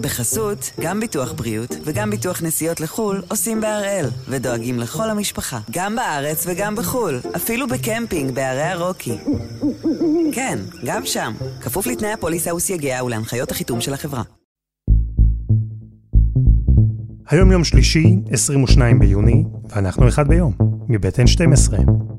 בחסות, 0.00 0.70
גם 0.80 1.00
ביטוח 1.00 1.32
בריאות 1.32 1.76
וגם 1.84 2.10
ביטוח 2.10 2.42
נסיעות 2.42 2.80
לחו"ל 2.80 3.22
עושים 3.28 3.60
בהראל, 3.60 4.06
ודואגים 4.28 4.78
לכל 4.78 5.10
המשפחה, 5.10 5.58
גם 5.70 5.96
בארץ 5.96 6.44
וגם 6.46 6.76
בחו"ל, 6.76 7.20
אפילו 7.36 7.66
בקמפינג 7.68 8.34
בערי 8.34 8.62
הרוקי. 8.62 9.18
כן, 10.32 10.58
גם 10.84 11.06
שם, 11.06 11.32
כפוף 11.60 11.86
לתנאי 11.86 12.12
הפוליסה 12.12 12.54
וסייגיה 12.54 13.04
ולהנחיות 13.04 13.50
החיתום 13.50 13.80
של 13.80 13.94
החברה. 13.94 14.22
היום 17.30 17.52
יום 17.52 17.64
שלישי, 17.64 18.16
22 18.30 18.98
ביוני, 18.98 19.44
ואנחנו 19.70 20.08
אחד 20.08 20.28
ביום, 20.28 20.52
מבית 20.88 21.18
N12. 21.18 22.09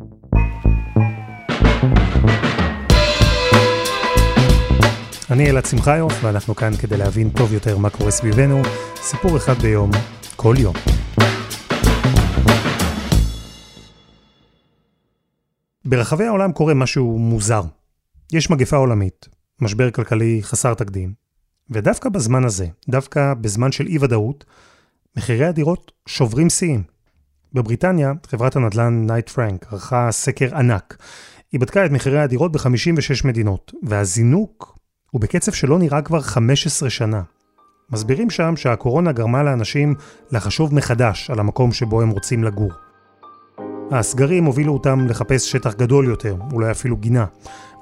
אני 5.31 5.49
אלעד 5.49 5.65
שמחיוף, 5.65 6.13
ואנחנו 6.23 6.55
כאן 6.55 6.71
כדי 6.81 6.97
להבין 6.97 7.29
טוב 7.29 7.53
יותר 7.53 7.77
מה 7.77 7.89
קורה 7.89 8.11
סביבנו, 8.11 8.61
סיפור 8.95 9.37
אחד 9.37 9.53
ביום, 9.53 9.91
כל 10.35 10.55
יום. 10.59 10.75
ברחבי 15.85 16.23
העולם 16.23 16.51
קורה 16.51 16.73
משהו 16.73 17.19
מוזר. 17.19 17.61
יש 18.33 18.49
מגפה 18.49 18.77
עולמית, 18.77 19.29
משבר 19.61 19.91
כלכלי 19.91 20.39
חסר 20.43 20.73
תקדים, 20.73 21.13
ודווקא 21.69 22.09
בזמן 22.09 22.45
הזה, 22.45 22.67
דווקא 22.89 23.33
בזמן 23.33 23.71
של 23.71 23.87
אי-ודאות, 23.87 24.45
מחירי 25.17 25.45
הדירות 25.45 25.91
שוברים 26.05 26.49
שיאים. 26.49 26.83
בבריטניה, 27.53 28.13
חברת 28.27 28.55
הנדל"ן 28.55 29.05
Knight 29.07 29.29
Frank 29.29 29.73
ערכה 29.73 30.11
סקר 30.11 30.57
ענק. 30.57 30.97
היא 31.51 31.59
בדקה 31.59 31.85
את 31.85 31.91
מחירי 31.91 32.19
הדירות 32.19 32.51
ב-56 32.51 33.27
מדינות, 33.27 33.71
והזינוק 33.83 34.80
הוא 35.11 35.21
בקצב 35.21 35.51
שלא 35.51 35.79
נראה 35.79 36.01
כבר 36.01 36.21
15 36.21 36.89
שנה. 36.89 37.21
מסבירים 37.89 38.29
שם 38.29 38.55
שהקורונה 38.55 39.11
גרמה 39.11 39.43
לאנשים 39.43 39.95
לחשוב 40.31 40.75
מחדש 40.75 41.29
על 41.29 41.39
המקום 41.39 41.71
שבו 41.71 42.01
הם 42.01 42.09
רוצים 42.09 42.43
לגור. 42.43 42.71
הסגרים 43.91 44.45
הובילו 44.45 44.73
אותם 44.73 45.07
לחפש 45.07 45.51
שטח 45.51 45.73
גדול 45.73 46.07
יותר, 46.07 46.35
אולי 46.51 46.71
אפילו 46.71 46.97
גינה. 46.97 47.25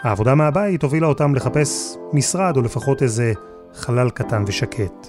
העבודה 0.04 0.36
מהבית 0.36 0.84
הובילה 0.84 1.08
אותם 1.08 1.36
לחפש 1.36 1.96
משרד 2.14 2.58
או 2.58 2.62
לפחות 2.62 3.04
איזה 3.04 3.34
חלל 3.74 4.10
קטן 4.10 4.44
ושקט. 4.48 5.08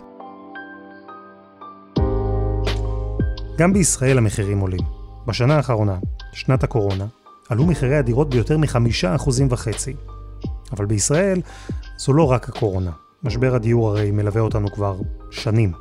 גם 3.58 3.72
בישראל 3.72 4.18
המחירים 4.18 4.58
עולים. 4.58 4.84
בשנה 5.26 5.56
האחרונה, 5.56 5.96
שנת 6.32 6.64
הקורונה, 6.64 7.06
עלו 7.48 7.66
מחירי 7.66 7.96
הדירות 7.96 8.30
ביותר 8.30 8.58
מחמישה 8.58 9.14
אחוזים 9.14 9.46
וחצי. 9.50 9.94
אבל 10.72 10.86
בישראל 10.86 11.40
זו 12.00 12.12
לא 12.12 12.30
רק 12.30 12.48
הקורונה. 12.48 12.90
משבר 13.22 13.54
הדיור 13.54 13.88
הרי 13.88 14.10
מלווה 14.10 14.40
אותנו 14.40 14.72
כבר 14.72 14.98
שנים. 15.30 15.72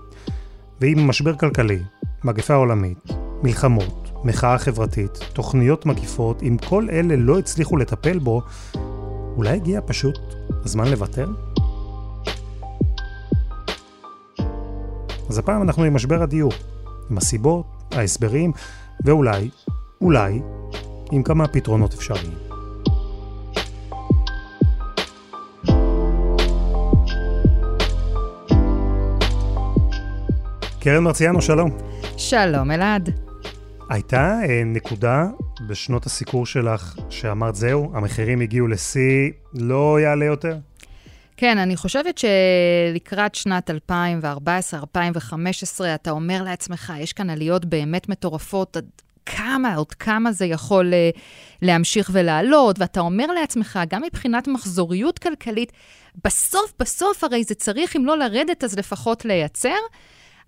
ועם 0.82 1.08
משבר 1.08 1.38
כלכלי, 1.38 1.80
מגפה 2.24 2.54
עולמית, 2.54 3.10
מלחמות, 3.44 4.12
מחאה 4.24 4.58
חברתית, 4.58 5.20
תוכניות 5.34 5.86
מקיפות, 5.86 6.44
אם 6.44 6.58
כל 6.70 6.88
אלה 6.92 7.16
לא 7.16 7.40
הצליחו 7.40 7.78
לטפל 7.78 8.20
בו, 8.20 8.42
אולי 9.38 9.50
הגיע 9.50 9.82
פשוט 9.86 10.20
הזמן 10.64 10.88
לוותר? 10.88 11.30
אז 15.30 15.38
הפעם 15.38 15.62
אנחנו 15.62 15.84
עם 15.84 15.94
משבר 15.94 16.24
הדיור, 16.24 16.52
עם 17.10 17.18
הסיבות, 17.18 17.66
ההסברים, 17.92 18.52
ואולי, 19.06 19.50
אולי, 20.02 20.42
עם 21.12 21.24
כמה 21.24 21.48
פתרונות 21.48 21.94
אפשריים. 21.94 22.49
קרן 30.82 31.04
מרציאנו, 31.04 31.42
שלום. 31.42 31.78
שלום, 32.18 32.72
אלעד. 32.72 33.10
הייתה 33.90 34.40
אה, 34.50 34.62
נקודה 34.66 35.26
בשנות 35.68 36.06
הסיקור 36.06 36.46
שלך 36.46 36.96
שאמרת, 37.10 37.56
זהו, 37.56 37.92
המחירים 37.94 38.42
הגיעו 38.42 38.68
לשיא, 38.68 39.32
לא 39.54 40.00
יעלה 40.00 40.26
יותר? 40.26 40.58
כן, 41.38 41.58
אני 41.58 41.76
חושבת 41.76 42.18
שלקראת 42.18 43.36
שנת 43.36 43.70
2014-2015, 43.70 43.74
אתה 45.96 46.12
אומר 46.12 46.44
לעצמך, 46.44 46.94
יש 47.00 47.14
כאן 47.14 47.30
עליות 47.30 47.66
באמת 47.66 48.10
מטורפות, 48.10 48.78
עד 48.78 48.86
כמה, 49.26 49.76
עוד 49.76 49.94
כמה 49.94 50.32
זה 50.32 50.46
יכול 50.46 50.94
uh, 50.94 51.20
להמשיך 51.62 52.10
ולעלות, 52.14 52.80
ואתה 52.80 53.00
אומר 53.00 53.28
לעצמך, 53.28 53.80
גם 53.90 54.02
מבחינת 54.02 54.48
מחזוריות 54.48 55.20
כלכלית, 55.20 55.72
בסוף, 56.24 56.74
בסוף 56.80 57.24
הרי 57.24 57.44
זה 57.44 57.56
צריך, 57.56 57.96
אם 57.96 58.06
לא 58.06 58.18
לרדת, 58.18 58.64
אז 58.64 58.78
לפחות 58.78 59.26
לייצר, 59.26 59.78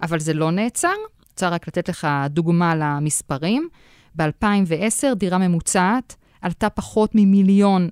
אבל 0.01 0.19
זה 0.19 0.33
לא 0.33 0.51
נעצר. 0.51 0.93
רוצה 1.31 1.49
רק 1.49 1.67
לתת 1.67 1.89
לך 1.89 2.07
דוגמה 2.29 2.75
למספרים. 2.75 3.69
ב-2010 4.15 5.13
דירה 5.15 5.37
ממוצעת 5.37 6.15
עלתה 6.41 6.69
פחות 6.69 7.11
ממיליון 7.15 7.89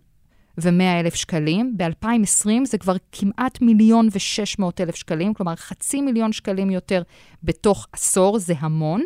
ו-100 0.57 0.99
אלף 0.99 1.15
שקלים. 1.15 1.77
ב-2020 1.77 2.65
זה 2.65 2.77
כבר 2.77 2.95
כמעט 3.11 3.61
מיליון 3.61 4.07
ו-600 4.11 4.63
אלף 4.79 4.95
שקלים, 4.95 5.33
כלומר 5.33 5.55
חצי 5.55 6.01
מיליון 6.01 6.31
שקלים 6.31 6.69
יותר 6.69 7.01
בתוך 7.43 7.87
עשור, 7.93 8.39
זה 8.39 8.53
המון. 8.59 9.03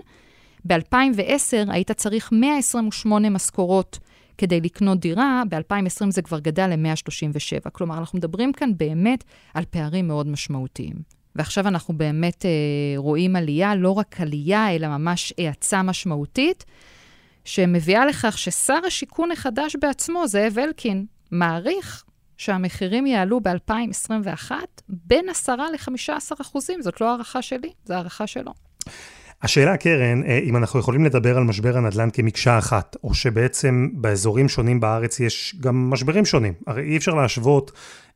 ב-2010 0.66 1.72
היית 1.72 1.92
צריך 1.92 2.30
128 2.32 3.30
משכורות 3.30 4.00
כדי 4.38 4.62
לקנות 4.62 5.00
דירה, 5.00 5.44
ב-2020 5.50 6.10
זה 6.10 6.22
כבר 6.22 6.40
גדל 6.40 6.68
ל-137. 6.68 7.70
כלומר, 7.70 7.98
אנחנו 7.98 8.18
מדברים 8.18 8.54
כאן 8.54 8.78
באמת 8.78 9.24
על 9.54 9.64
פערים 9.70 10.08
מאוד 10.08 10.28
משמעותיים. 10.28 11.23
ועכשיו 11.36 11.68
אנחנו 11.68 11.98
באמת 11.98 12.46
אה, 12.46 12.52
רואים 12.98 13.36
עלייה, 13.36 13.76
לא 13.76 13.92
רק 13.92 14.22
עלייה, 14.22 14.76
אלא 14.76 14.88
ממש 14.88 15.34
האצה 15.38 15.84
משמעותית, 15.84 16.66
שמביאה 17.46 18.06
לכך 18.06 18.38
ששר 18.38 18.80
השיכון 18.88 19.32
החדש 19.32 19.76
בעצמו, 19.82 20.28
זאב 20.28 20.60
אלקין, 20.60 21.06
מעריך 21.32 22.04
שהמחירים 22.38 23.06
יעלו 23.06 23.40
ב-2021 23.40 24.52
בין 24.90 25.30
10 25.30 25.56
ל-15 25.56 26.42
אחוזים. 26.42 26.82
זאת 26.82 27.02
לא 27.02 27.10
הערכה 27.10 27.42
שלי, 27.42 27.72
זו 27.86 27.94
הערכה 27.94 28.28
שלו. 28.28 28.52
השאלה, 29.42 29.78
קרן, 29.78 30.24
אה, 30.24 30.40
אם 30.44 30.58
אנחנו 30.58 30.80
יכולים 30.80 31.06
לדבר 31.06 31.38
על 31.38 31.44
משבר 31.44 31.78
הנדל"ן 31.78 32.10
כמקשה 32.14 32.58
אחת, 32.58 32.96
או 33.04 33.14
שבעצם 33.14 33.90
באזורים 33.94 34.50
שונים 34.50 34.80
בארץ 34.80 35.20
יש 35.20 35.56
גם 35.60 35.90
משברים 35.90 36.26
שונים. 36.26 36.54
הרי 36.68 36.84
אי 36.84 36.98
אפשר 36.98 37.14
להשוות 37.14 37.72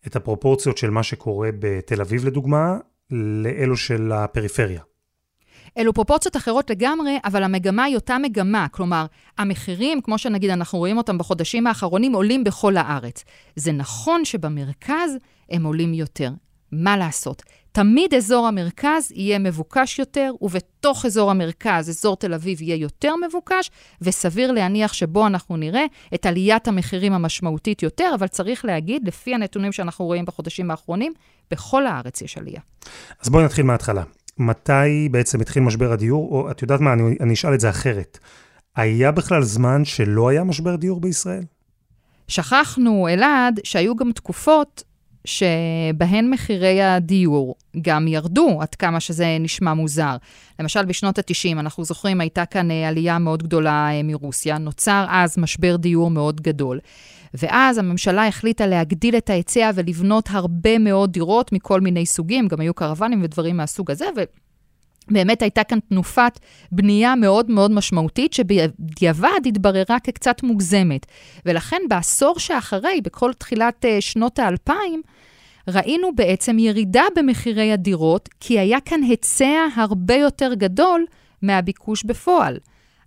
את 0.07 0.15
הפרופורציות 0.15 0.77
של 0.77 0.89
מה 0.89 1.03
שקורה 1.03 1.49
בתל 1.59 2.01
אביב, 2.01 2.25
לדוגמה, 2.25 2.77
לאלו 3.11 3.77
של 3.77 4.11
הפריפריה. 4.11 4.81
אלו 5.77 5.93
פרופורציות 5.93 6.35
אחרות 6.35 6.69
לגמרי, 6.69 7.19
אבל 7.25 7.43
המגמה 7.43 7.83
היא 7.83 7.95
אותה 7.95 8.17
מגמה. 8.17 8.67
כלומר, 8.71 9.05
המחירים, 9.37 10.01
כמו 10.01 10.17
שנגיד 10.17 10.49
אנחנו 10.49 10.79
רואים 10.79 10.97
אותם 10.97 11.17
בחודשים 11.17 11.67
האחרונים, 11.67 12.13
עולים 12.13 12.43
בכל 12.43 12.77
הארץ. 12.77 13.23
זה 13.55 13.71
נכון 13.71 14.25
שבמרכז 14.25 15.17
הם 15.49 15.63
עולים 15.63 15.93
יותר. 15.93 16.31
מה 16.71 16.97
לעשות? 16.97 17.43
תמיד 17.77 18.13
אזור 18.13 18.47
המרכז 18.47 19.11
יהיה 19.15 19.39
מבוקש 19.39 19.99
יותר, 19.99 20.31
ובתוך 20.41 21.05
אזור 21.05 21.31
המרכז, 21.31 21.89
אזור 21.89 22.15
תל 22.15 22.33
אביב 22.33 22.61
יהיה 22.61 22.75
יותר 22.75 23.13
מבוקש, 23.27 23.71
וסביר 24.01 24.51
להניח 24.51 24.93
שבו 24.93 25.27
אנחנו 25.27 25.57
נראה 25.57 25.85
את 26.13 26.25
עליית 26.25 26.67
המחירים 26.67 27.13
המשמעותית 27.13 27.83
יותר, 27.83 28.11
אבל 28.15 28.27
צריך 28.27 28.65
להגיד, 28.65 29.07
לפי 29.07 29.35
הנתונים 29.35 29.71
שאנחנו 29.71 30.05
רואים 30.05 30.25
בחודשים 30.25 30.71
האחרונים, 30.71 31.13
בכל 31.51 31.85
הארץ 31.85 32.21
יש 32.21 32.37
עלייה. 32.37 32.61
אז 33.21 33.29
בואי 33.29 33.45
נתחיל 33.45 33.65
מההתחלה. 33.65 34.03
מתי 34.37 35.09
בעצם 35.11 35.41
התחיל 35.41 35.63
משבר 35.63 35.91
הדיור, 35.91 36.31
או 36.31 36.51
את 36.51 36.61
יודעת 36.61 36.79
מה, 36.79 36.93
אני, 36.93 37.17
אני 37.19 37.33
אשאל 37.33 37.53
את 37.53 37.59
זה 37.59 37.69
אחרת. 37.69 38.19
היה 38.75 39.11
בכלל 39.11 39.43
זמן 39.43 39.85
שלא 39.85 40.29
היה 40.29 40.43
משבר 40.43 40.75
דיור 40.75 41.01
בישראל? 41.01 41.43
שכחנו, 42.27 43.07
אלעד, 43.07 43.59
שהיו 43.63 43.95
גם 43.95 44.11
תקופות 44.11 44.83
שבהן 45.27 46.29
מחירי 46.29 46.81
הדיור 46.81 47.55
גם 47.81 48.07
ירדו, 48.07 48.57
עד 48.61 48.75
כמה 48.75 48.99
שזה 48.99 49.37
נשמע 49.39 49.73
מוזר. 49.73 50.15
למשל, 50.59 50.85
בשנות 50.85 51.17
ה-90, 51.17 51.59
אנחנו 51.59 51.83
זוכרים, 51.83 52.21
הייתה 52.21 52.45
כאן 52.45 52.71
אה, 52.71 52.87
עלייה 52.87 53.19
מאוד 53.19 53.43
גדולה 53.43 53.89
אה, 53.91 54.03
מרוסיה, 54.03 54.57
נוצר 54.57 55.05
אז 55.09 55.37
משבר 55.37 55.75
דיור 55.75 56.09
מאוד 56.11 56.41
גדול. 56.41 56.79
ואז 57.33 57.77
הממשלה 57.77 58.27
החליטה 58.27 58.67
להגדיל 58.67 59.17
את 59.17 59.29
ההיצע 59.29 59.71
ולבנות 59.75 60.29
הרבה 60.31 60.77
מאוד 60.77 61.11
דירות 61.11 61.51
מכל 61.51 61.81
מיני 61.81 62.05
סוגים, 62.05 62.47
גם 62.47 62.59
היו 62.59 62.73
קרוונים 62.73 63.21
ודברים 63.23 63.57
מהסוג 63.57 63.91
הזה, 63.91 64.05
ו... 64.17 64.21
באמת 65.11 65.41
הייתה 65.41 65.63
כאן 65.63 65.79
תנופת 65.79 66.39
בנייה 66.71 67.15
מאוד 67.15 67.51
מאוד 67.51 67.71
משמעותית, 67.71 68.33
שבדיעבד 68.33 69.39
התבררה 69.45 69.99
כקצת 69.99 70.43
מוגזמת. 70.43 71.05
ולכן 71.45 71.81
בעשור 71.89 72.39
שאחרי, 72.39 73.01
בכל 73.03 73.33
תחילת 73.33 73.85
uh, 73.85 74.01
שנות 74.01 74.39
האלפיים, 74.39 75.01
ראינו 75.69 76.15
בעצם 76.15 76.59
ירידה 76.59 77.03
במחירי 77.15 77.71
הדירות, 77.71 78.29
כי 78.39 78.59
היה 78.59 78.81
כאן 78.81 79.03
היצע 79.03 79.67
הרבה 79.75 80.15
יותר 80.15 80.53
גדול 80.53 81.05
מהביקוש 81.41 82.03
בפועל. 82.03 82.57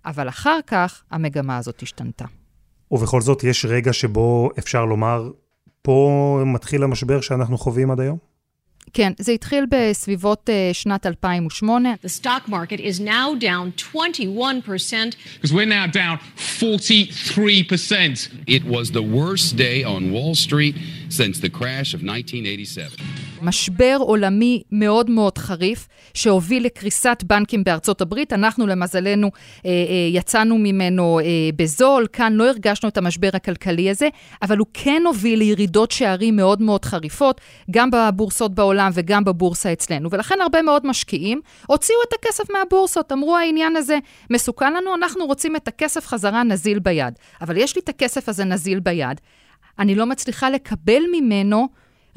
אבל 0.05 0.29
אחר 0.29 0.59
כך 0.67 1.03
המגמה 1.11 1.57
הזאת 1.57 1.81
השתנתה. 1.81 2.25
ובכל 2.91 3.21
זאת, 3.21 3.43
יש 3.43 3.65
רגע 3.65 3.93
שבו 3.93 4.49
אפשר 4.59 4.85
לומר, 4.85 5.31
פה 5.81 6.39
מתחיל 6.45 6.83
המשבר 6.83 7.21
שאנחנו 7.21 7.57
חווים 7.57 7.91
עד 7.91 7.99
היום? 7.99 8.17
כן, 8.96 9.12
זה 9.18 9.32
התחיל 9.32 9.64
בסביבות 9.70 10.48
uh, 10.48 10.74
שנת 10.74 11.06
2008. 11.06 12.04
The 12.04 12.08
stock 12.08 12.48
market 12.48 12.80
is 12.80 12.98
now 13.00 13.34
down 13.34 13.72
21%. 13.76 15.16
Because 15.34 15.52
we're 15.52 15.66
now 15.66 15.86
down 15.86 16.18
43%. 16.36 18.30
It 18.46 18.64
was 18.64 18.92
the 18.92 19.02
worst 19.02 19.56
day 19.56 19.84
on 19.84 20.12
Wall 20.12 20.34
Street 20.34 20.76
since 21.10 21.40
the 21.40 21.50
crash 21.50 21.92
of 21.94 22.00
1987. 22.02 23.09
משבר 23.41 23.97
עולמי 23.99 24.63
מאוד 24.71 25.09
מאוד 25.09 25.37
חריף, 25.37 25.87
שהוביל 26.13 26.65
לקריסת 26.65 27.23
בנקים 27.27 27.63
בארצות 27.63 28.01
הברית. 28.01 28.33
אנחנו, 28.33 28.67
למזלנו, 28.67 29.31
אה, 29.65 29.69
אה, 29.69 29.75
יצאנו 30.11 30.57
ממנו 30.57 31.19
אה, 31.19 31.25
בזול. 31.55 32.07
כאן 32.13 32.33
לא 32.33 32.49
הרגשנו 32.49 32.89
את 32.89 32.97
המשבר 32.97 33.29
הכלכלי 33.33 33.89
הזה, 33.89 34.07
אבל 34.41 34.57
הוא 34.57 34.67
כן 34.73 35.03
הוביל 35.05 35.39
לירידות 35.39 35.91
שערים 35.91 36.35
מאוד 36.35 36.61
מאוד 36.61 36.85
חריפות, 36.85 37.41
גם 37.71 37.89
בבורסות 37.91 38.55
בעולם 38.55 38.91
וגם 38.93 39.23
בבורסה 39.23 39.73
אצלנו. 39.73 40.09
ולכן 40.11 40.35
הרבה 40.41 40.61
מאוד 40.61 40.87
משקיעים 40.87 41.41
הוציאו 41.67 41.97
את 42.07 42.13
הכסף 42.19 42.43
מהבורסות, 42.51 43.11
אמרו 43.11 43.37
העניין 43.37 43.75
הזה 43.75 43.97
מסוכן 44.29 44.73
לנו, 44.73 44.95
אנחנו 44.95 45.25
רוצים 45.25 45.55
את 45.55 45.67
הכסף 45.67 46.07
חזרה 46.07 46.43
נזיל 46.43 46.79
ביד. 46.79 47.13
אבל 47.41 47.57
יש 47.57 47.75
לי 47.75 47.81
את 47.81 47.89
הכסף 47.89 48.29
הזה 48.29 48.45
נזיל 48.45 48.79
ביד, 48.79 49.21
אני 49.79 49.95
לא 49.95 50.05
מצליחה 50.05 50.49
לקבל 50.49 51.01
ממנו 51.11 51.67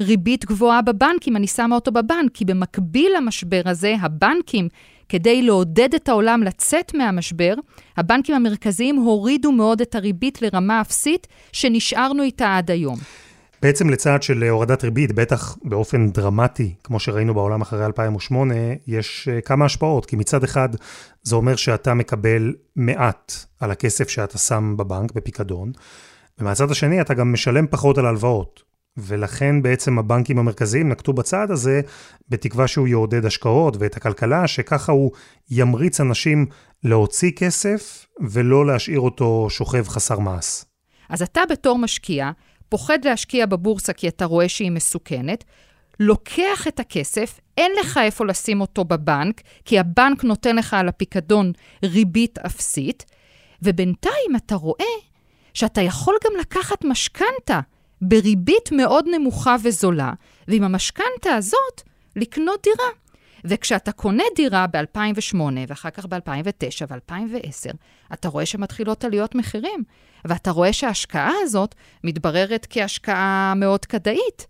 ריבית 0.01 0.45
גבוהה 0.45 0.81
בבנקים, 0.81 1.35
אני 1.35 1.47
שמה 1.47 1.75
אותו 1.75 1.91
בבנק, 1.91 2.31
כי 2.33 2.45
במקביל 2.45 3.11
למשבר 3.17 3.61
הזה, 3.65 3.95
הבנקים, 4.01 4.67
כדי 5.09 5.41
לעודד 5.41 5.93
את 5.93 6.09
העולם 6.09 6.43
לצאת 6.43 6.93
מהמשבר, 6.93 7.53
הבנקים 7.97 8.35
המרכזיים 8.35 8.95
הורידו 8.95 9.51
מאוד 9.51 9.81
את 9.81 9.95
הריבית 9.95 10.41
לרמה 10.41 10.81
אפסית, 10.81 11.27
שנשארנו 11.51 12.23
איתה 12.23 12.57
עד 12.57 12.71
היום. 12.71 12.97
בעצם 13.61 13.89
לצעד 13.89 14.23
של 14.23 14.43
הורדת 14.43 14.83
ריבית, 14.83 15.11
בטח 15.11 15.57
באופן 15.63 16.11
דרמטי, 16.11 16.73
כמו 16.83 16.99
שראינו 16.99 17.33
בעולם 17.33 17.61
אחרי 17.61 17.85
2008, 17.85 18.55
יש 18.87 19.27
אה, 19.31 19.41
כמה 19.41 19.65
השפעות. 19.65 20.05
כי 20.05 20.15
מצד 20.15 20.43
אחד, 20.43 20.69
זה 21.23 21.35
אומר 21.35 21.55
שאתה 21.55 21.93
מקבל 21.93 22.53
מעט 22.75 23.33
על 23.59 23.71
הכסף 23.71 24.09
שאתה 24.09 24.37
שם 24.37 24.75
בבנק, 24.77 25.11
בפיקדון, 25.11 25.71
ומהצד 26.39 26.71
השני, 26.71 27.01
אתה 27.01 27.13
גם 27.13 27.33
משלם 27.33 27.67
פחות 27.67 27.97
על 27.97 28.05
הלוואות. 28.05 28.63
ולכן 28.97 29.61
בעצם 29.61 29.99
הבנקים 29.99 30.37
המרכזיים 30.37 30.89
נקטו 30.89 31.13
בצעד 31.13 31.51
הזה, 31.51 31.81
בתקווה 32.29 32.67
שהוא 32.67 32.87
יעודד 32.87 33.25
השקעות 33.25 33.77
ואת 33.79 33.97
הכלכלה, 33.97 34.47
שככה 34.47 34.91
הוא 34.91 35.11
ימריץ 35.51 35.99
אנשים 35.99 36.45
להוציא 36.83 37.31
כסף 37.31 38.05
ולא 38.19 38.65
להשאיר 38.65 38.99
אותו 38.99 39.47
שוכב 39.49 39.87
חסר 39.87 40.19
מעש. 40.19 40.65
אז 41.09 41.21
אתה 41.21 41.41
בתור 41.49 41.77
משקיע, 41.77 42.31
פוחד 42.69 42.99
להשקיע 43.05 43.45
בבורסה 43.45 43.93
כי 43.93 44.07
אתה 44.07 44.25
רואה 44.25 44.49
שהיא 44.49 44.71
מסוכנת, 44.71 45.43
לוקח 45.99 46.67
את 46.67 46.79
הכסף, 46.79 47.39
אין 47.57 47.71
לך 47.79 47.99
איפה 48.03 48.25
לשים 48.25 48.61
אותו 48.61 48.85
בבנק, 48.85 49.41
כי 49.65 49.79
הבנק 49.79 50.23
נותן 50.23 50.55
לך 50.55 50.73
על 50.73 50.87
הפיקדון 50.87 51.51
ריבית 51.83 52.37
אפסית, 52.37 53.05
ובינתיים 53.61 54.35
אתה 54.35 54.55
רואה 54.55 54.95
שאתה 55.53 55.81
יכול 55.81 56.15
גם 56.25 56.31
לקחת 56.39 56.85
משכנתה 56.85 57.59
בריבית 58.07 58.71
מאוד 58.71 59.05
נמוכה 59.11 59.55
וזולה, 59.63 60.13
ועם 60.47 60.63
המשכנתה 60.63 61.33
הזאת 61.37 61.81
לקנות 62.15 62.59
דירה. 62.63 62.89
וכשאתה 63.47 63.91
קונה 63.91 64.23
דירה 64.35 64.67
ב-2008, 64.67 65.37
ואחר 65.67 65.89
כך 65.89 66.05
ב-2009 66.05 66.85
ו-2010, 66.89 67.75
אתה 68.13 68.29
רואה 68.29 68.45
שמתחילות 68.45 69.03
עליות 69.03 69.35
מחירים, 69.35 69.83
ואתה 70.25 70.51
רואה 70.51 70.73
שההשקעה 70.73 71.31
הזאת 71.43 71.75
מתבררת 72.03 72.67
כהשקעה 72.69 73.53
מאוד 73.55 73.85
כדאית. 73.85 74.47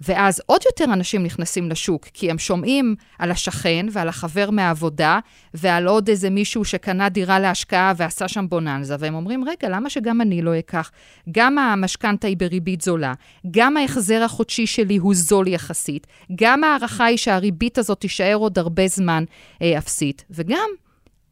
ואז 0.00 0.42
עוד 0.46 0.60
יותר 0.66 0.92
אנשים 0.92 1.22
נכנסים 1.22 1.70
לשוק, 1.70 2.06
כי 2.14 2.30
הם 2.30 2.38
שומעים 2.38 2.94
על 3.18 3.30
השכן 3.30 3.86
ועל 3.92 4.08
החבר 4.08 4.50
מהעבודה, 4.50 5.18
ועל 5.54 5.86
עוד 5.86 6.08
איזה 6.08 6.30
מישהו 6.30 6.64
שקנה 6.64 7.08
דירה 7.08 7.38
להשקעה 7.38 7.92
ועשה 7.96 8.28
שם 8.28 8.48
בוננזה, 8.48 8.96
והם 8.98 9.14
אומרים, 9.14 9.44
רגע, 9.44 9.68
למה 9.68 9.90
שגם 9.90 10.20
אני 10.20 10.42
לא 10.42 10.58
אקח? 10.58 10.90
גם 11.30 11.58
המשכנתה 11.58 12.26
היא 12.26 12.36
בריבית 12.36 12.80
זולה, 12.80 13.14
גם 13.50 13.76
ההחזר 13.76 14.22
החודשי 14.22 14.66
שלי 14.66 14.96
הוא 14.96 15.14
זול 15.14 15.48
יחסית, 15.48 16.06
גם 16.36 16.64
ההערכה 16.64 17.04
היא 17.04 17.18
שהריבית 17.18 17.78
הזאת 17.78 18.00
תישאר 18.00 18.34
עוד 18.34 18.58
הרבה 18.58 18.88
זמן 18.88 19.24
אה, 19.62 19.78
אפסית, 19.78 20.24
וגם 20.30 20.68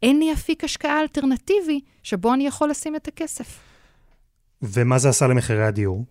אין 0.02 0.18
לי 0.18 0.32
אפיק 0.32 0.64
השקעה 0.64 1.00
אלטרנטיבי 1.00 1.80
שבו 2.02 2.34
אני 2.34 2.46
יכול 2.46 2.70
לשים 2.70 2.96
את 2.96 3.08
הכסף. 3.08 3.60
ומה 4.62 4.98
זה 4.98 5.08
עשה 5.08 5.26
למחירי 5.26 5.64
הדיור? 5.64 6.04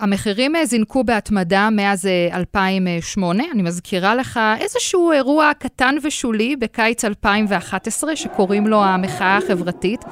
המחירים 0.00 0.56
אה, 0.56 0.66
זינקו 0.66 1.04
בהתמדה 1.04 1.68
מאז 1.72 2.08
2008. 2.32 3.44
אה, 3.44 3.50
אני 3.52 3.62
מזכירה 3.62 4.14
לך 4.14 4.40
איזשהו 4.60 5.12
אירוע 5.12 5.50
קטן 5.58 5.94
ושולי 6.02 6.56
בקיץ 6.56 7.04
2011, 7.04 8.16
שקוראים 8.16 8.66
לו 8.66 8.84
המחאה 8.84 9.36
החברתית. 9.36 10.04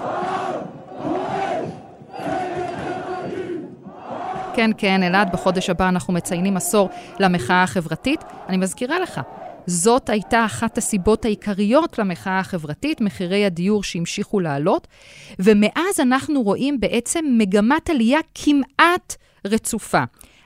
כן, 4.54 4.70
כן, 4.78 5.02
אלעד, 5.02 5.32
בחודש 5.32 5.70
הבא 5.70 5.88
אנחנו 5.88 6.12
מציינים 6.14 6.56
עשור 6.56 6.90
למחאה 7.20 7.62
החברתית. 7.62 8.24
אני 8.48 8.56
מזכירה 8.56 8.98
לך, 9.00 9.20
זאת 9.66 10.10
הייתה 10.10 10.44
אחת 10.44 10.78
הסיבות 10.78 11.24
העיקריות 11.24 11.98
למחאה 11.98 12.38
החברתית, 12.38 13.00
מחירי 13.00 13.44
הדיור 13.44 13.82
שהמשיכו 13.82 14.40
לעלות, 14.40 14.88
ומאז 15.38 16.00
אנחנו 16.00 16.42
רואים 16.42 16.80
בעצם 16.80 17.24
מגמת 17.38 17.90
עלייה 17.90 18.20
כמעט 18.34 19.16
רצופה. 19.44 20.04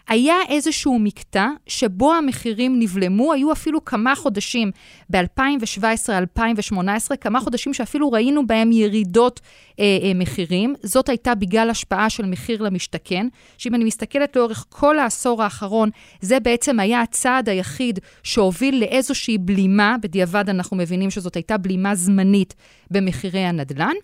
היה 0.09 0.37
איזשהו 0.49 0.99
מקטע 0.99 1.49
שבו 1.67 2.15
המחירים 2.15 2.79
נבלמו, 2.79 3.33
היו 3.33 3.53
אפילו 3.53 3.85
כמה 3.85 4.15
חודשים 4.15 4.71
ב-2017-2018, 5.11 7.17
כמה 7.21 7.41
חודשים 7.41 7.75
שאפילו 7.75 8.13
ראינו 8.13 8.47
בהם 8.47 8.73
ירידות 8.73 9.41
אה, 9.81 9.99
אה, 10.03 10.13
מחירים. 10.15 10.75
זאת 10.83 11.09
הייתה 11.09 11.35
בגלל 11.35 11.71
השפעה 11.71 12.11
של 12.11 12.27
מחיר 12.27 12.63
למשתכן, 12.63 13.27
שאם 13.59 13.75
אני 13.75 13.85
מסתכלת 13.85 14.37
לאורך 14.37 14.67
כל 14.69 14.99
העשור 14.99 15.43
האחרון, 15.43 15.91
זה 16.21 16.41
בעצם 16.41 16.81
היה 16.81 17.01
הצעד 17.01 17.49
היחיד 17.49 17.99
שהוביל 18.23 18.81
לאיזושהי 18.81 19.39
בלימה, 19.39 19.97
בדיעבד 20.03 20.49
אנחנו 20.49 20.77
מבינים 20.77 21.11
שזאת 21.11 21.35
הייתה 21.35 21.57
בלימה 21.57 21.95
זמנית 21.95 22.55
במחירי 22.91 23.41
הנדל"ן. 23.41 23.95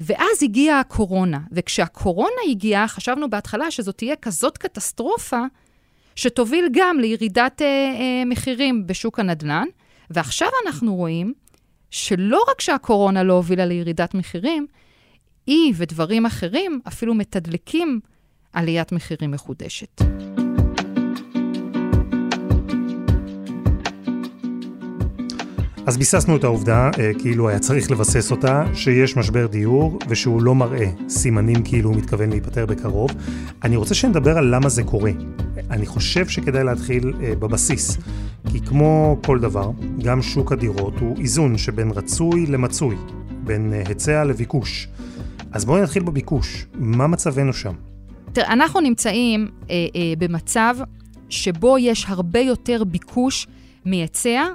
ואז 0.00 0.42
הגיעה 0.42 0.80
הקורונה, 0.80 1.40
וכשהקורונה 1.52 2.40
הגיעה, 2.50 2.88
חשבנו 2.88 3.30
בהתחלה 3.30 3.70
שזאת 3.70 3.96
תהיה 3.96 4.16
כזאת 4.16 4.58
קטסטרופה, 4.58 5.40
שתוביל 6.16 6.68
גם 6.72 6.98
לירידת 7.00 7.62
אה, 7.62 7.66
אה, 7.66 8.24
מחירים 8.26 8.86
בשוק 8.86 9.20
הנדל"ן, 9.20 9.66
ועכשיו 10.10 10.48
אנחנו 10.66 10.94
רואים 10.94 11.34
שלא 11.90 12.44
רק 12.50 12.60
שהקורונה 12.60 13.22
לא 13.22 13.32
הובילה 13.32 13.66
לירידת 13.66 14.14
מחירים, 14.14 14.66
היא 15.46 15.74
ודברים 15.76 16.26
אחרים 16.26 16.80
אפילו 16.88 17.14
מתדלקים 17.14 18.00
עליית 18.52 18.92
מחירים 18.92 19.30
מחודשת. 19.30 20.00
אז 25.90 25.98
ביססנו 25.98 26.36
את 26.36 26.44
העובדה, 26.44 26.90
אה, 26.98 27.10
כאילו 27.18 27.48
היה 27.48 27.58
צריך 27.58 27.90
לבסס 27.90 28.30
אותה, 28.30 28.64
שיש 28.74 29.16
משבר 29.16 29.46
דיור 29.46 29.98
ושהוא 30.08 30.42
לא 30.42 30.54
מראה 30.54 30.86
סימנים 31.08 31.62
כאילו 31.62 31.90
הוא 31.90 31.96
מתכוון 31.96 32.30
להיפטר 32.30 32.66
בקרוב. 32.66 33.10
אני 33.64 33.76
רוצה 33.76 33.94
שנדבר 33.94 34.38
על 34.38 34.54
למה 34.54 34.68
זה 34.68 34.82
קורה. 34.82 35.10
אני 35.70 35.86
חושב 35.86 36.28
שכדאי 36.28 36.64
להתחיל 36.64 37.12
אה, 37.22 37.32
בבסיס, 37.38 37.96
כי 38.52 38.60
כמו 38.60 39.18
כל 39.26 39.38
דבר, 39.38 39.70
גם 40.02 40.22
שוק 40.22 40.52
הדירות 40.52 40.94
הוא 41.00 41.16
איזון 41.18 41.58
שבין 41.58 41.90
רצוי 41.90 42.46
למצוי, 42.46 42.96
בין 43.44 43.72
אה, 43.72 43.82
היצע 43.86 44.24
לביקוש. 44.24 44.88
אז 45.52 45.64
בואי 45.64 45.82
נתחיל 45.82 46.02
בביקוש. 46.02 46.66
מה 46.74 47.06
מצבנו 47.06 47.52
שם? 47.52 47.74
תראה, 48.32 48.52
אנחנו 48.52 48.80
נמצאים 48.80 49.48
אה, 49.70 49.74
אה, 49.96 50.12
במצב 50.18 50.76
שבו 51.28 51.78
יש 51.78 52.04
הרבה 52.08 52.40
יותר 52.40 52.84
ביקוש 52.84 53.46
מהיצע, 53.84 54.46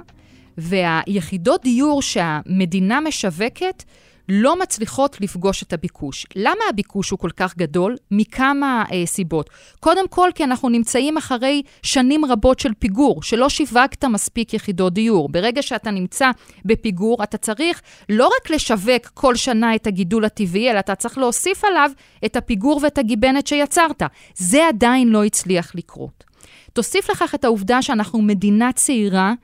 והיחידות 0.58 1.62
דיור 1.62 2.02
שהמדינה 2.02 3.00
משווקת 3.00 3.84
לא 4.28 4.58
מצליחות 4.58 5.20
לפגוש 5.20 5.62
את 5.62 5.72
הביקוש. 5.72 6.26
למה 6.36 6.60
הביקוש 6.70 7.10
הוא 7.10 7.18
כל 7.18 7.30
כך 7.36 7.56
גדול? 7.56 7.96
מכמה 8.10 8.84
אה, 8.92 9.06
סיבות. 9.06 9.50
קודם 9.80 10.08
כל, 10.08 10.30
כי 10.34 10.44
אנחנו 10.44 10.68
נמצאים 10.68 11.16
אחרי 11.16 11.62
שנים 11.82 12.24
רבות 12.24 12.58
של 12.58 12.74
פיגור, 12.78 13.22
שלא 13.22 13.48
שיווקת 13.48 14.04
מספיק 14.04 14.54
יחידות 14.54 14.92
דיור. 14.92 15.28
ברגע 15.28 15.62
שאתה 15.62 15.90
נמצא 15.90 16.30
בפיגור, 16.64 17.22
אתה 17.22 17.38
צריך 17.38 17.82
לא 18.08 18.26
רק 18.26 18.50
לשווק 18.50 19.06
כל 19.14 19.36
שנה 19.36 19.74
את 19.74 19.86
הגידול 19.86 20.24
הטבעי, 20.24 20.70
אלא 20.70 20.78
אתה 20.78 20.94
צריך 20.94 21.18
להוסיף 21.18 21.64
עליו 21.64 21.90
את 22.24 22.36
הפיגור 22.36 22.80
ואת 22.82 22.98
הגיבנת 22.98 23.46
שיצרת. 23.46 24.02
זה 24.34 24.68
עדיין 24.68 25.08
לא 25.08 25.24
הצליח 25.24 25.74
לקרות. 25.74 26.24
תוסיף 26.72 27.10
לכך 27.10 27.34
את 27.34 27.44
העובדה 27.44 27.82
שאנחנו 27.82 28.22
מדינה 28.22 28.72
צעירה, 28.72 29.34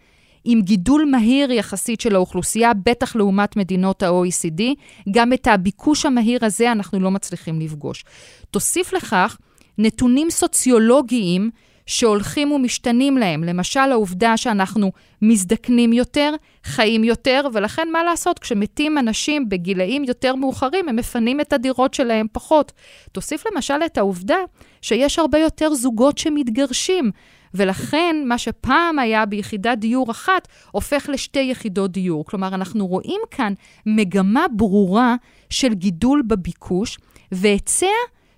עם 0.44 0.62
גידול 0.62 1.04
מהיר 1.10 1.52
יחסית 1.52 2.00
של 2.00 2.14
האוכלוסייה, 2.14 2.72
בטח 2.74 3.16
לעומת 3.16 3.56
מדינות 3.56 4.02
ה-OECD, 4.02 4.62
גם 5.10 5.32
את 5.32 5.46
הביקוש 5.46 6.06
המהיר 6.06 6.44
הזה 6.44 6.72
אנחנו 6.72 7.00
לא 7.00 7.10
מצליחים 7.10 7.60
לפגוש. 7.60 8.04
תוסיף 8.50 8.92
לכך 8.92 9.38
נתונים 9.78 10.30
סוציולוגיים 10.30 11.50
שהולכים 11.86 12.52
ומשתנים 12.52 13.18
להם. 13.18 13.44
למשל, 13.44 13.80
העובדה 13.80 14.36
שאנחנו 14.36 14.92
מזדקנים 15.22 15.92
יותר, 15.92 16.34
חיים 16.64 17.04
יותר, 17.04 17.46
ולכן 17.52 17.88
מה 17.92 18.04
לעשות? 18.04 18.38
כשמתים 18.38 18.98
אנשים 18.98 19.48
בגילאים 19.48 20.04
יותר 20.04 20.34
מאוחרים, 20.34 20.88
הם 20.88 20.96
מפנים 20.96 21.40
את 21.40 21.52
הדירות 21.52 21.94
שלהם 21.94 22.26
פחות. 22.32 22.72
תוסיף 23.12 23.44
למשל 23.52 23.80
את 23.86 23.98
העובדה 23.98 24.38
שיש 24.82 25.18
הרבה 25.18 25.38
יותר 25.38 25.74
זוגות 25.74 26.18
שמתגרשים. 26.18 27.10
ולכן 27.54 28.16
מה 28.26 28.38
שפעם 28.38 28.98
היה 28.98 29.26
ביחידת 29.26 29.78
דיור 29.78 30.10
אחת, 30.10 30.48
הופך 30.70 31.08
לשתי 31.12 31.48
יחידות 31.50 31.92
דיור. 31.92 32.24
כלומר, 32.24 32.48
אנחנו 32.54 32.86
רואים 32.86 33.20
כאן 33.30 33.52
מגמה 33.86 34.46
ברורה 34.56 35.16
של 35.50 35.74
גידול 35.74 36.22
בביקוש, 36.26 36.98
והיצע 37.32 37.86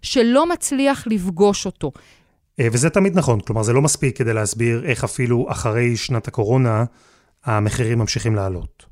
שלא 0.02 0.48
מצליח 0.48 1.06
לפגוש 1.06 1.66
אותו. 1.66 1.92
אה, 2.60 2.68
וזה 2.72 2.90
תמיד 2.90 3.18
נכון, 3.18 3.40
כלומר 3.40 3.62
זה 3.62 3.72
לא 3.72 3.82
מספיק 3.82 4.18
כדי 4.18 4.34
להסביר 4.34 4.84
איך 4.84 5.04
אפילו 5.04 5.46
אחרי 5.50 5.96
שנת 5.96 6.28
הקורונה 6.28 6.84
המחירים 7.44 7.98
ממשיכים 7.98 8.34
לעלות. 8.34 8.86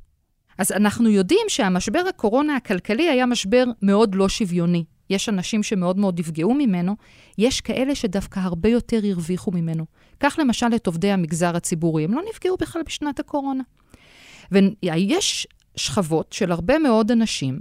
אז 0.59 0.73
אנחנו 0.73 1.09
יודעים 1.09 1.47
שהמשבר 1.49 2.02
הקורונה 2.09 2.57
הכלכלי 2.57 3.09
היה 3.09 3.26
משבר 3.26 3.64
מאוד 3.83 4.14
לא 4.14 4.29
שוויוני. 4.29 4.85
יש 5.11 5.29
אנשים 5.29 5.62
שמאוד 5.62 5.99
מאוד 5.99 6.21
נפגעו 6.21 6.55
ממנו, 6.55 6.97
יש 7.38 7.61
כאלה 7.61 7.95
שדווקא 7.95 8.41
הרבה 8.41 8.69
יותר 8.69 9.00
הרוויחו 9.05 9.50
ממנו. 9.50 9.85
קח 10.23 10.38
למשל 10.38 10.67
את 10.76 10.87
עובדי 10.87 11.11
המגזר 11.11 11.57
הציבורי, 11.57 12.05
הם 12.05 12.14
לא 12.14 12.23
נפגעו 12.31 12.57
בכלל 12.57 12.83
בשנת 12.87 13.21
הקורונה. 13.21 13.62
ויש 14.52 15.47
שכבות 15.76 16.33
של 16.33 16.52
הרבה 16.52 16.79
מאוד 16.79 17.11
אנשים 17.11 17.61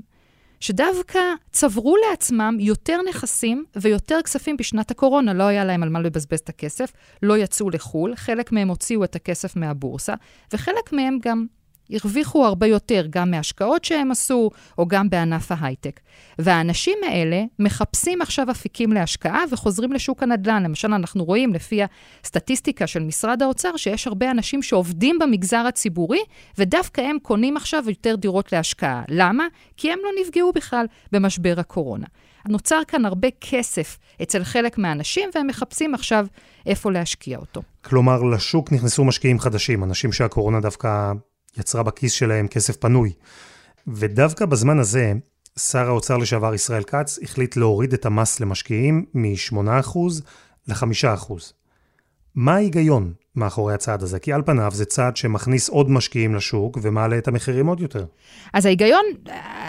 שדווקא 0.60 1.20
צברו 1.51 1.96
לעצמם 2.10 2.58
יותר 2.60 3.00
נכסים 3.10 3.65
ויותר 3.75 4.20
כספים 4.24 4.58
בשנת 4.58 4.91
הקורונה. 4.91 5.34
לא 5.34 5.44
היה 5.44 5.65
להם 5.65 5.84
על 5.84 5.89
מה 5.89 6.00
לבזבז 6.00 6.39
את 6.39 6.50
הכסף, 6.50 6.91
לא 7.24 7.38
יצאו 7.38 7.70
לחו"ל, 7.70 8.15
חלק 8.15 8.51
מהם 8.51 8.68
הוציאו 8.68 9.03
את 9.03 9.15
הכסף 9.15 9.56
מהבורסה, 9.56 10.13
וחלק 10.53 10.94
מהם 10.94 11.18
גם 11.22 11.46
הרוויחו 11.91 12.45
הרבה 12.45 12.67
יותר, 12.67 13.05
גם 13.10 13.31
מהשקעות 13.31 13.86
שהם 13.86 14.12
עשו, 14.12 14.50
או 14.77 14.88
גם 14.88 15.10
בענף 15.10 15.51
ההייטק. 15.51 16.00
והאנשים 16.39 16.98
האלה 17.07 17.43
מחפשים 17.60 18.21
עכשיו 18.21 18.51
אפיקים 18.51 18.93
להשקעה 18.93 19.43
וחוזרים 19.51 19.93
לשוק 19.93 20.24
הנדל"ן. 20.24 20.63
למשל, 20.63 20.93
אנחנו 20.93 21.24
רואים 21.24 21.53
לפי 21.53 21.81
הסטטיסטיקה 22.24 22.88
של 22.88 23.03
משרד 23.03 23.41
האוצר, 23.41 23.77
שיש 23.77 24.07
הרבה 24.07 24.31
אנשים 24.31 24.63
שעובדים 24.63 25.19
במגזר 25.19 25.65
הציבורי, 25.67 26.21
ודווקא 26.57 27.01
הם 27.01 27.17
קונים 27.21 27.57
עכשיו 27.57 27.83
יותר 27.88 28.15
דירות 28.15 28.51
להשקעה. 28.51 29.03
למה? 29.10 29.48
כי 29.77 29.91
הם 29.91 30.00
לא 30.03 30.10
נפגעו 30.21 30.51
בכלל 30.51 30.86
במשבר 31.12 31.53
הקורונה. 31.57 32.05
נוצר 32.48 32.81
כאן 32.88 33.05
הרבה 33.05 33.27
כסף 33.41 33.98
אצל 34.21 34.43
חלק 34.43 34.77
מהאנשים, 34.77 35.29
והם 35.36 35.48
מחפשים 35.48 35.93
עכשיו 35.93 36.25
איפה 36.65 36.91
להשקיע 36.91 37.38
אותו. 37.38 37.62
כלומר, 37.86 38.24
לשוק 38.24 38.71
נכנסו 38.71 39.05
משקיעים 39.05 39.39
חדשים, 39.39 39.83
אנשים 39.83 40.12
שהקורונה 40.12 40.60
דווקא 40.60 41.12
יצרה 41.58 41.84
בכיס 41.84 42.12
שלהם 42.12 42.48
כסף 42.48 42.77
פנוי. 42.77 43.13
ודווקא 43.88 44.46
בזמן 44.46 44.79
הזה, 44.79 45.13
שר 45.60 45.88
האוצר 45.88 46.17
לשעבר 46.17 46.53
ישראל 46.53 46.84
כץ 46.84 47.20
החליט 47.24 47.58
להוריד 47.58 47.93
את 47.93 48.05
המס 48.05 48.39
למשקיעים 48.39 49.05
מ-8% 49.13 50.00
ל-5%. 50.67 51.34
מה 52.36 52.55
ההיגיון 52.55 53.13
מאחורי 53.36 53.74
הצעד 53.74 54.04
הזה? 54.04 54.20
כי 54.20 54.34
על 54.34 54.42
פניו 54.46 54.72
זה 54.74 54.86
צעד 54.86 55.18
שמכניס 55.18 55.70
עוד 55.70 55.92
משקיעים 55.92 56.36
לשוק 56.36 56.78
ומעלה 56.82 57.18
את 57.18 57.28
המחירים 57.28 57.68
עוד 57.68 57.80
יותר. 57.80 58.06
אז 58.54 58.66
ההיגיון 58.66 59.06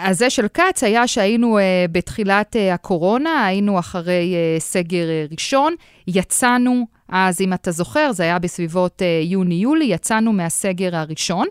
הזה 0.03 0.29
של 0.29 0.47
כץ 0.47 0.83
היה 0.83 1.07
שהיינו 1.07 1.57
uh, 1.57 1.61
בתחילת 1.91 2.55
uh, 2.55 2.73
הקורונה, 2.73 3.45
היינו 3.45 3.79
אחרי 3.79 4.35
סגר 4.59 5.05
ראשון, 5.31 5.75
יצאנו 6.07 6.85
אז 7.09 7.41
אם 7.41 7.53
אתה 7.53 7.71
זוכר, 7.71 8.11
זה 8.11 8.23
היה 8.23 8.39
בסביבות 8.39 9.01
יוני-יולי, 9.23 9.85
יצאנו 9.85 10.33
מהסגר 10.33 10.95
הראשון, 10.95 11.47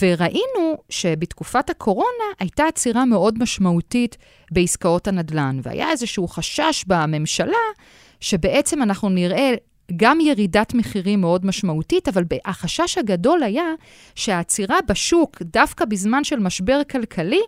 וראינו 0.00 0.76
שבתקופת 0.88 1.70
הקורונה 1.70 2.24
הייתה 2.38 2.64
עצירה 2.64 3.04
מאוד 3.04 3.42
משמעותית 3.42 4.16
בעסקאות 4.50 5.08
הנדל"ן, 5.08 5.60
והיה 5.62 5.90
איזשהו 5.90 6.28
חשש 6.28 6.84
בממשלה 6.86 7.56
שבעצם 8.20 8.82
אנחנו 8.82 9.08
נראה 9.08 9.54
גם 9.96 10.20
ירידת 10.20 10.74
מחירים 10.74 11.20
מאוד 11.20 11.46
משמעותית, 11.46 12.08
אבל 12.08 12.24
החשש 12.44 12.98
הגדול 12.98 13.42
היה 13.42 13.64
שהעצירה 14.14 14.78
בשוק, 14.88 15.42
דווקא 15.42 15.84
בזמן 15.84 16.24
של 16.24 16.38
משבר 16.38 16.80
כלכלי, 16.90 17.40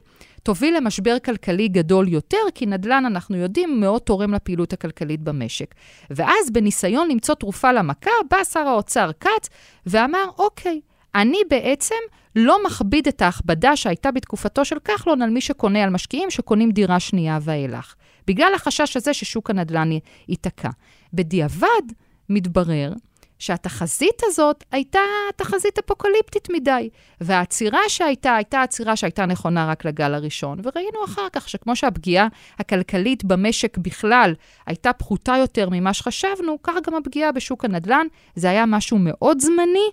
תוביל 0.42 0.76
למשבר 0.76 1.18
כלכלי 1.24 1.68
גדול 1.68 2.08
יותר, 2.08 2.38
כי 2.54 2.66
נדל"ן, 2.66 3.04
אנחנו 3.06 3.36
יודעים, 3.36 3.80
מאוד 3.80 4.02
תורם 4.02 4.34
לפעילות 4.34 4.72
הכלכלית 4.72 5.20
במשק. 5.20 5.74
ואז, 6.10 6.50
בניסיון 6.52 7.08
למצוא 7.10 7.34
תרופה 7.34 7.72
למכה, 7.72 8.10
בא 8.30 8.44
שר 8.44 8.68
האוצר 8.68 9.10
כץ 9.20 9.48
ואמר, 9.86 10.24
אוקיי, 10.38 10.80
אני 11.14 11.38
בעצם 11.50 11.94
לא 12.36 12.58
מכביד 12.66 13.08
את 13.08 13.22
ההכבדה 13.22 13.76
שהייתה 13.76 14.10
בתקופתו 14.10 14.64
של 14.64 14.78
כחלון 14.78 15.22
על 15.22 15.30
מי 15.30 15.40
שקונה, 15.40 15.84
על 15.84 15.90
משקיעים 15.90 16.30
שקונים 16.30 16.70
דירה 16.70 17.00
שנייה 17.00 17.38
ואילך. 17.42 17.94
בגלל 18.26 18.52
החשש 18.54 18.96
הזה 18.96 19.14
ששוק 19.14 19.50
הנדל"ן 19.50 19.90
ייתקע. 20.28 20.70
בדיעבד, 21.12 21.82
מתברר 22.28 22.92
שהתחזית 23.38 24.22
הזאת 24.24 24.64
הייתה 24.72 24.98
תחזית 25.36 25.78
אפוקליפטית 25.78 26.48
מדי. 26.50 26.88
והעצירה 27.20 27.80
שהייתה, 27.88 28.34
הייתה 28.34 28.62
עצירה 28.62 28.96
שהייתה 28.96 29.26
נכונה 29.26 29.70
רק 29.70 29.84
לגל 29.84 30.14
הראשון. 30.14 30.58
וראינו 30.64 31.04
אחר 31.04 31.28
כך 31.32 31.48
שכמו 31.48 31.76
שהפגיעה 31.76 32.28
הכלכלית 32.58 33.24
במשק 33.24 33.78
בכלל 33.78 34.34
הייתה 34.66 34.92
פחותה 34.92 35.34
יותר 35.38 35.68
ממה 35.70 35.94
שחשבנו, 35.94 36.58
כך 36.62 36.74
גם 36.86 36.94
הפגיעה 36.94 37.32
בשוק 37.32 37.64
הנדל"ן. 37.64 38.06
זה 38.34 38.50
היה 38.50 38.66
משהו 38.66 38.98
מאוד 39.00 39.40
זמני, 39.40 39.88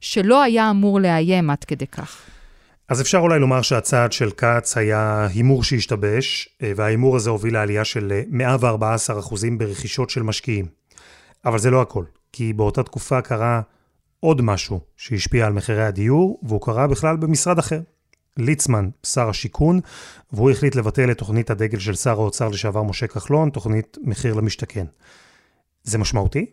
שלא 0.00 0.42
היה 0.42 0.70
אמור 0.70 1.00
לאיים 1.00 1.50
עד 1.50 1.64
כדי 1.64 1.86
כך. 1.86 2.22
אז 2.88 3.00
אפשר 3.00 3.18
אולי 3.18 3.38
לומר 3.38 3.62
שהצעד 3.62 4.12
של 4.12 4.30
כץ 4.30 4.76
היה 4.76 5.26
הימור 5.34 5.64
שהשתבש, 5.64 6.48
וההימור 6.76 7.16
הזה 7.16 7.30
הוביל 7.30 7.54
לעלייה 7.54 7.84
של 7.84 8.12
114% 8.32 8.34
ברכישות 9.58 10.10
של 10.10 10.22
משקיעים. 10.22 10.66
אבל 11.44 11.58
זה 11.58 11.70
לא 11.70 11.82
הכל, 11.82 12.04
כי 12.32 12.52
באותה 12.52 12.82
תקופה 12.82 13.20
קרה 13.20 13.60
עוד 14.20 14.42
משהו 14.42 14.80
שהשפיע 14.96 15.46
על 15.46 15.52
מחירי 15.52 15.84
הדיור, 15.84 16.40
והוא 16.42 16.60
קרה 16.60 16.86
בכלל 16.86 17.16
במשרד 17.16 17.58
אחר. 17.58 17.80
ליצמן, 18.36 18.88
שר 19.06 19.28
השיכון, 19.28 19.80
והוא 20.32 20.50
החליט 20.50 20.74
לבטל 20.74 21.10
את 21.10 21.18
תוכנית 21.18 21.50
הדגל 21.50 21.78
של 21.78 21.94
שר 21.94 22.10
האוצר 22.10 22.48
לשעבר 22.48 22.82
משה 22.82 23.06
כחלון, 23.06 23.50
תוכנית 23.50 23.98
מחיר 24.02 24.34
למשתכן. 24.34 24.86
זה 25.82 25.98
משמעותי? 25.98 26.46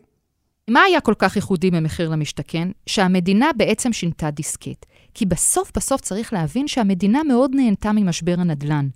מה 0.70 0.82
היה 0.82 1.00
כל 1.00 1.14
כך 1.18 1.36
ייחודי 1.36 1.70
במחיר 1.70 2.08
למשתכן? 2.08 2.68
שהמדינה 2.86 3.50
בעצם 3.56 3.92
שינתה 3.92 4.30
דיסקט. 4.30 4.86
כי 5.14 5.26
בסוף 5.26 5.72
בסוף 5.76 6.00
צריך 6.00 6.32
להבין 6.32 6.68
שהמדינה 6.68 7.22
מאוד 7.22 7.50
נהנתה 7.54 7.92
ממשבר 7.92 8.34
הנדל"ן. 8.38 8.88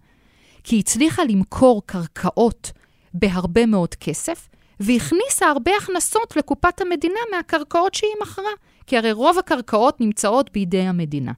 כי 0.64 0.76
היא 0.76 0.80
הצליחה 0.80 1.24
למכור 1.24 1.82
קרקעות 1.86 2.72
בהרבה 3.14 3.66
מאוד 3.66 3.94
כסף, 3.94 4.48
והכניסה 4.80 5.46
הרבה 5.46 5.70
הכנסות 5.82 6.36
לקופת 6.36 6.80
המדינה 6.80 7.20
מהקרקעות 7.32 7.94
שהיא 7.94 8.10
מכרה, 8.22 8.50
כי 8.86 8.98
הרי 8.98 9.12
רוב 9.12 9.38
הקרקעות 9.38 10.00
נמצאות 10.00 10.52
בידי 10.52 10.80
המדינה. 10.80 11.32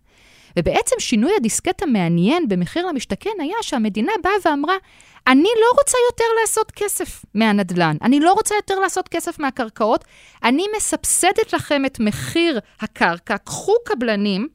ובעצם 0.58 0.96
שינוי 0.98 1.32
הדיסקט 1.36 1.82
המעניין 1.82 2.48
במחיר 2.48 2.86
למשתכן 2.86 3.30
היה 3.40 3.56
שהמדינה 3.62 4.12
באה 4.22 4.32
ואמרה, 4.44 4.76
אני 5.26 5.48
לא 5.60 5.78
רוצה 5.78 5.98
יותר 6.10 6.24
לעשות 6.40 6.70
כסף 6.70 7.24
מהנדל"ן, 7.34 7.96
אני 8.02 8.20
לא 8.20 8.32
רוצה 8.32 8.54
יותר 8.54 8.80
לעשות 8.80 9.08
כסף 9.08 9.38
מהקרקעות, 9.38 10.04
אני 10.44 10.64
מסבסדת 10.76 11.52
לכם 11.52 11.84
את 11.84 12.00
מחיר 12.00 12.60
הקרקע, 12.80 13.38
קחו 13.38 13.74
קבלנים 13.84 14.48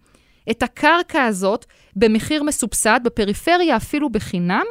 את 0.52 0.64
הקרקע 0.64 1.24
הזאת 1.24 1.66
במחיר 1.96 2.44
מסובסד, 2.44 3.00
בפריפריה 3.04 3.76
אפילו 3.76 4.10
בחינם, 4.10 4.66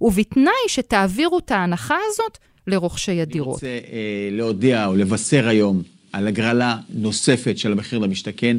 ובתנאי 0.00 0.68
שתעבירו 0.68 1.38
את 1.38 1.50
ההנחה 1.50 1.96
הזאת 2.06 2.38
לרוכשי 2.68 3.20
הדירות. 3.20 3.64
אני 3.64 3.76
רוצה 3.76 3.90
אה, 3.92 4.28
להודיע 4.32 4.86
או 4.86 4.96
לבשר 4.96 5.48
היום 5.48 5.82
על 6.12 6.26
הגרלה 6.26 6.76
נוספת 6.90 7.58
של 7.58 7.72
המחיר 7.72 7.98
למשתכן, 7.98 8.56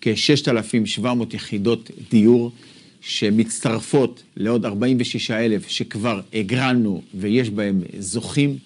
כ-6,700 0.00 1.06
יחידות 1.34 1.90
דיור 2.10 2.52
שמצטרפות 3.00 4.22
לעוד 4.36 4.66
46,000 4.66 5.68
שכבר 5.68 6.20
הגרלנו 6.34 7.02
ויש 7.14 7.50
בהם 7.50 7.82
זוכים. 7.98 8.58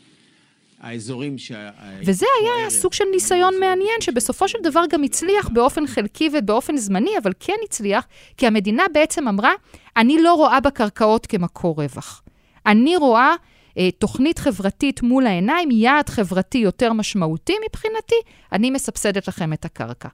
האזורים 0.81 1.39
שה... 1.39 1.71
וזה 2.07 2.27
היה 2.41 2.71
סוג 2.71 2.93
של 2.93 3.05
ניסיון 3.13 3.55
מעניין, 3.61 4.01
שבסופו 4.01 4.49
של 4.49 4.59
דבר 4.63 4.83
גם 4.91 5.03
הצליח 5.03 5.49
באופן 5.49 5.87
חלקי 5.87 6.29
ובאופן 6.39 6.77
זמני, 6.77 7.11
אבל 7.23 7.33
כן 7.41 7.57
הצליח, 7.65 8.07
כי 8.37 8.47
המדינה 8.47 8.83
בעצם 8.93 9.29
אמרה, 9.29 9.53
אני 9.97 10.23
לא 10.23 10.35
רואה 10.35 10.61
בקרקעות 10.61 11.27
כמקור 11.27 11.83
רווח. 11.83 12.23
אני 12.67 12.97
רואה 12.97 13.31
אה, 13.31 13.50
תוכנית 13.99 14.39
חברתית 14.39 15.03
מול 15.03 15.27
העיניים, 15.27 15.71
יעד 15.71 16.09
חברתי 16.09 16.59
יותר 16.59 16.93
משמעותי 16.93 17.55
מבחינתי, 17.69 18.15
אני 18.53 18.71
מסבסדת 18.71 19.29
לכם 19.29 19.53
את 19.53 19.65
הקרקע. 19.65 20.09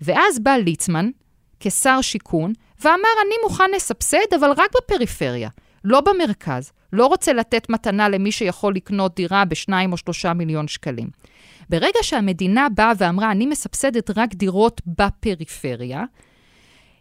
ואז 0.00 0.38
בא 0.38 0.50
ליצמן, 0.50 1.10
כשר 1.60 2.00
שיכון, 2.00 2.52
ואמר, 2.80 2.94
אני 3.26 3.34
מוכן 3.42 3.70
לסבסד, 3.76 4.34
אבל 4.40 4.50
רק 4.56 4.70
בפריפריה, 4.76 5.48
לא 5.84 6.00
במרכז. 6.00 6.72
לא 6.92 7.06
רוצה 7.06 7.32
לתת 7.32 7.70
מתנה 7.70 8.08
למי 8.08 8.32
שיכול 8.32 8.74
לקנות 8.74 9.14
דירה 9.14 9.44
בשניים 9.44 9.92
או 9.92 9.96
שלושה 9.96 10.32
מיליון 10.32 10.68
שקלים. 10.68 11.08
ברגע 11.68 11.98
שהמדינה 12.02 12.68
באה 12.68 12.92
ואמרה, 12.98 13.30
אני 13.30 13.46
מסבסדת 13.46 14.10
רק 14.16 14.34
דירות 14.34 14.80
בפריפריה, 14.86 16.04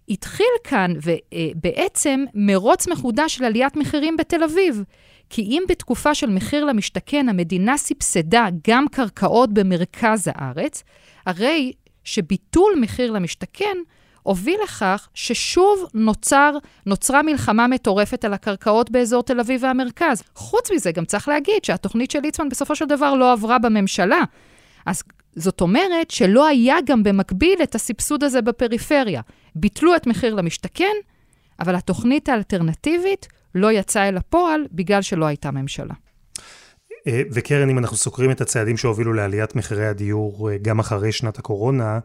התחיל 0.10 0.46
כאן 0.64 0.94
ובעצם 1.04 2.26
מרוץ 2.34 2.88
מחודש 2.88 3.36
של 3.36 3.44
עליית 3.44 3.76
מחירים 3.76 4.18
בתל 4.18 4.44
אביב. 4.44 4.84
כי 5.34 5.42
אם 5.42 5.64
בתקופה 5.68 6.16
של 6.16 6.30
מחיר 6.30 6.66
למשתכן 6.66 7.30
המדינה 7.30 7.78
סבסדה 7.78 8.48
גם 8.68 8.86
קרקעות 8.92 9.54
במרכז 9.54 10.30
הארץ, 10.36 10.84
הרי 11.26 11.72
שביטול 12.04 12.74
מחיר 12.82 13.12
למשתכן 13.12 13.78
הוביל 14.24 14.60
לכך 14.64 15.08
ששוב 15.14 15.86
נוצר, 15.94 16.52
נוצרה 16.86 17.22
מלחמה 17.22 17.68
מטורפת 17.68 18.26
על 18.26 18.34
הקרקעות 18.34 18.90
באזור 18.90 19.24
תל 19.24 19.40
אביב 19.40 19.64
והמרכז. 19.64 20.24
חוץ 20.36 20.72
מזה, 20.72 20.92
גם 20.92 21.06
צריך 21.06 21.28
להגיד 21.28 21.64
שהתוכנית 21.64 22.12
של 22.12 22.20
ליצמן 22.20 22.50
בסופו 22.50 22.76
של 22.76 22.86
דבר 22.86 23.14
לא 23.14 23.32
עברה 23.32 23.60
בממשלה. 23.60 24.22
אז 24.86 25.04
זאת 25.36 25.62
אומרת 25.62 26.12
שלא 26.12 26.48
היה 26.48 26.76
גם 26.86 27.04
במקביל 27.04 27.60
את 27.64 27.76
הסבסוד 27.76 28.24
הזה 28.24 28.42
בפריפריה. 28.42 29.22
ביטלו 29.56 29.96
את 29.96 30.08
מחיר 30.08 30.36
למשתכן, 30.36 30.96
אבל 31.60 31.76
התוכנית 31.76 32.30
האלטרנטיבית 32.30 33.28
לא 33.56 33.72
יצאה 33.72 34.08
אל 34.08 34.18
הפועל 34.18 34.62
בגלל 34.72 35.02
שלא 35.02 35.26
הייתה 35.26 35.52
ממשלה. 35.52 35.94
אה, 37.08 37.22
וקרן, 37.32 37.70
אם 37.70 37.78
אנחנו 37.78 37.98
סוקרים 37.98 38.32
את 38.32 38.42
הצעדים 38.42 38.78
שהובילו 38.78 39.14
לעליית 39.14 39.56
מחירי 39.56 39.88
הדיור 39.88 40.50
אה, 40.52 40.58
גם 40.62 40.80
אחרי 40.80 41.12
שנת 41.12 41.40
הקורונה, 41.40 42.00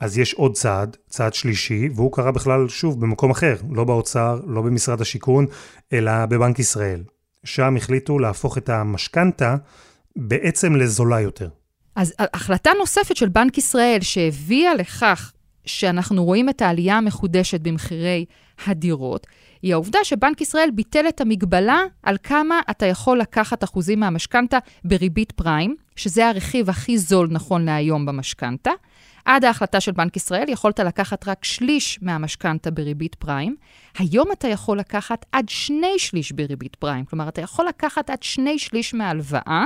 אז 0.00 0.18
יש 0.18 0.34
עוד 0.34 0.54
צעד, 0.54 0.96
צעד 1.08 1.34
שלישי, 1.34 1.88
והוא 1.94 2.12
קרה 2.12 2.32
בכלל, 2.32 2.68
שוב, 2.68 3.00
במקום 3.00 3.30
אחר, 3.30 3.56
לא 3.70 3.84
באוצר, 3.84 4.40
לא 4.46 4.62
במשרד 4.62 5.00
השיכון, 5.00 5.46
אלא 5.92 6.26
בבנק 6.26 6.58
ישראל. 6.58 7.02
שם 7.44 7.76
החליטו 7.76 8.18
להפוך 8.18 8.58
את 8.58 8.68
המשכנתה 8.68 9.56
בעצם 10.16 10.76
לזולה 10.76 11.20
יותר. 11.20 11.48
אז 11.96 12.14
החלטה 12.18 12.70
נוספת 12.78 13.16
של 13.16 13.28
בנק 13.28 13.58
ישראל 13.58 13.98
שהביאה 14.00 14.74
לכך 14.74 15.32
שאנחנו 15.64 16.24
רואים 16.24 16.48
את 16.48 16.62
העלייה 16.62 16.98
המחודשת 16.98 17.60
במחירי 17.60 18.24
הדירות, 18.66 19.26
היא 19.62 19.72
העובדה 19.72 19.98
שבנק 20.04 20.40
ישראל 20.40 20.70
ביטל 20.74 21.08
את 21.08 21.20
המגבלה 21.20 21.80
על 22.02 22.16
כמה 22.22 22.60
אתה 22.70 22.86
יכול 22.86 23.18
לקחת 23.18 23.64
אחוזים 23.64 24.00
מהמשכנתה 24.00 24.58
בריבית 24.84 25.32
פריים, 25.32 25.76
שזה 25.96 26.28
הרכיב 26.28 26.70
הכי 26.70 26.98
זול 26.98 27.28
נכון 27.30 27.64
להיום 27.64 28.06
במשכנתה. 28.06 28.70
עד 29.24 29.44
ההחלטה 29.44 29.80
של 29.80 29.92
בנק 29.92 30.16
ישראל 30.16 30.48
יכולת 30.48 30.80
לקחת 30.80 31.28
רק 31.28 31.44
שליש 31.44 31.98
מהמשכנתה 32.02 32.70
בריבית 32.70 33.14
פריים. 33.14 33.56
היום 33.98 34.32
אתה 34.32 34.48
יכול 34.48 34.78
לקחת 34.78 35.26
עד 35.32 35.48
שני 35.48 35.98
שליש 35.98 36.32
בריבית 36.32 36.76
פריים. 36.76 37.04
כלומר, 37.04 37.28
אתה 37.28 37.40
יכול 37.40 37.66
לקחת 37.68 38.10
עד 38.10 38.22
שני 38.22 38.58
שליש 38.58 38.94
מההלוואה 38.94 39.64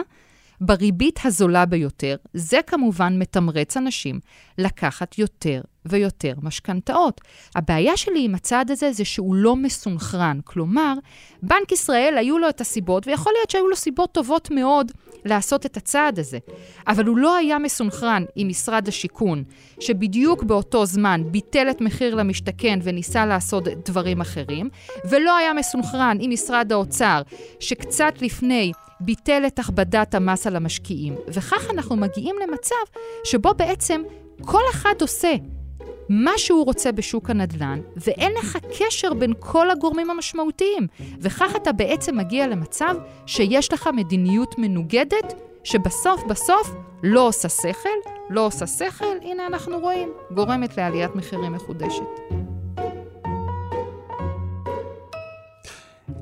בריבית 0.60 1.20
הזולה 1.24 1.66
ביותר. 1.66 2.16
זה 2.34 2.58
כמובן 2.66 3.18
מתמרץ 3.18 3.76
אנשים 3.76 4.20
לקחת 4.58 5.18
יותר 5.18 5.60
ויותר 5.88 6.34
משכנתאות. 6.42 7.20
הבעיה 7.54 7.96
שלי 7.96 8.24
עם 8.24 8.34
הצעד 8.34 8.70
הזה 8.70 8.92
זה 8.92 9.04
שהוא 9.04 9.34
לא 9.34 9.56
מסונכרן. 9.56 10.40
כלומר, 10.44 10.94
בנק 11.42 11.72
ישראל 11.72 12.14
היו 12.18 12.38
לו 12.38 12.48
את 12.48 12.60
הסיבות, 12.60 13.06
ויכול 13.06 13.32
להיות 13.36 13.50
שהיו 13.50 13.68
לו 13.68 13.76
סיבות 13.76 14.12
טובות 14.12 14.50
מאוד 14.50 14.92
לעשות 15.24 15.66
את 15.66 15.76
הצעד 15.76 16.18
הזה. 16.18 16.38
אבל 16.86 17.06
הוא 17.06 17.18
לא 17.18 17.36
היה 17.36 17.58
מסונכרן 17.58 18.24
עם 18.36 18.48
משרד 18.48 18.88
השיכון, 18.88 19.44
שבדיוק 19.80 20.42
באותו 20.42 20.86
זמן 20.86 21.22
ביטל 21.30 21.70
את 21.70 21.80
מחיר 21.80 22.14
למשתכן 22.14 22.78
וניסה 22.82 23.26
לעשות 23.26 23.64
דברים 23.68 24.20
אחרים, 24.20 24.68
ולא 25.10 25.36
היה 25.36 25.52
מסונכרן 25.52 26.16
עם 26.20 26.30
משרד 26.30 26.72
האוצר, 26.72 27.22
שקצת 27.60 28.14
לפני 28.20 28.72
ביטל 29.00 29.42
את 29.46 29.58
הכבדת 29.58 30.14
המס 30.14 30.46
על 30.46 30.56
המשקיעים. 30.56 31.14
וכך 31.28 31.70
אנחנו 31.70 31.96
מגיעים 31.96 32.36
למצב 32.48 32.74
שבו 33.24 33.54
בעצם 33.54 34.02
כל 34.42 34.62
אחד 34.72 34.94
עושה 35.00 35.34
מה 36.08 36.32
שהוא 36.36 36.64
רוצה 36.64 36.92
בשוק 36.92 37.30
הנדל"ן, 37.30 37.80
ואין 37.96 38.32
לך 38.38 38.58
קשר 38.78 39.14
בין 39.14 39.32
כל 39.38 39.70
הגורמים 39.70 40.10
המשמעותיים. 40.10 40.86
וכך 41.20 41.56
אתה 41.56 41.72
בעצם 41.72 42.16
מגיע 42.16 42.46
למצב 42.46 42.94
שיש 43.26 43.72
לך 43.72 43.88
מדיניות 43.96 44.58
מנוגדת, 44.58 45.34
שבסוף 45.64 46.24
בסוף 46.28 46.74
לא 47.02 47.28
עושה 47.28 47.48
שכל, 47.48 47.88
לא 48.30 48.46
עושה 48.46 48.66
שכל, 48.66 49.16
הנה 49.22 49.46
אנחנו 49.46 49.78
רואים, 49.78 50.08
גורמת 50.34 50.76
לעליית 50.76 51.14
מחירים 51.14 51.52
מחודשת. 51.52 52.02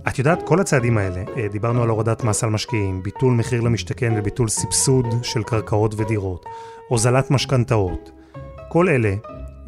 את 0.08 0.18
יודעת, 0.18 0.42
כל 0.42 0.60
הצעדים 0.60 0.98
האלה, 0.98 1.24
אה, 1.36 1.48
דיברנו 1.48 1.82
על 1.82 1.88
הורדת 1.88 2.24
מס 2.24 2.44
על 2.44 2.50
משקיעים, 2.50 3.02
ביטול 3.02 3.34
מחיר 3.34 3.60
למשתכן 3.60 4.14
וביטול 4.16 4.48
סבסוד 4.48 5.06
של 5.22 5.42
קרקעות 5.42 5.94
ודירות, 5.96 6.46
הוזלת 6.88 7.30
משכנתאות, 7.30 8.10
כל 8.68 8.88
אלה 8.88 9.14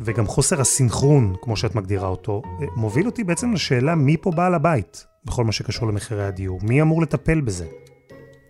וגם 0.00 0.26
חוסר 0.26 0.61
הסינכרון, 0.61 1.35
כמו 1.42 1.56
שאת 1.56 1.74
מגדירה 1.74 2.09
אותו, 2.09 2.42
מוביל 2.76 3.06
אותי 3.06 3.24
בעצם 3.24 3.52
לשאלה 3.52 3.94
מי 3.94 4.16
פה 4.16 4.30
בעל 4.30 4.54
הבית 4.54 5.06
בכל 5.24 5.44
מה 5.44 5.52
שקשור 5.52 5.88
למחירי 5.88 6.24
הדיור. 6.24 6.61
מי 6.62 6.82
אמור 6.82 7.02
לטפל 7.02 7.40
בזה? 7.40 7.66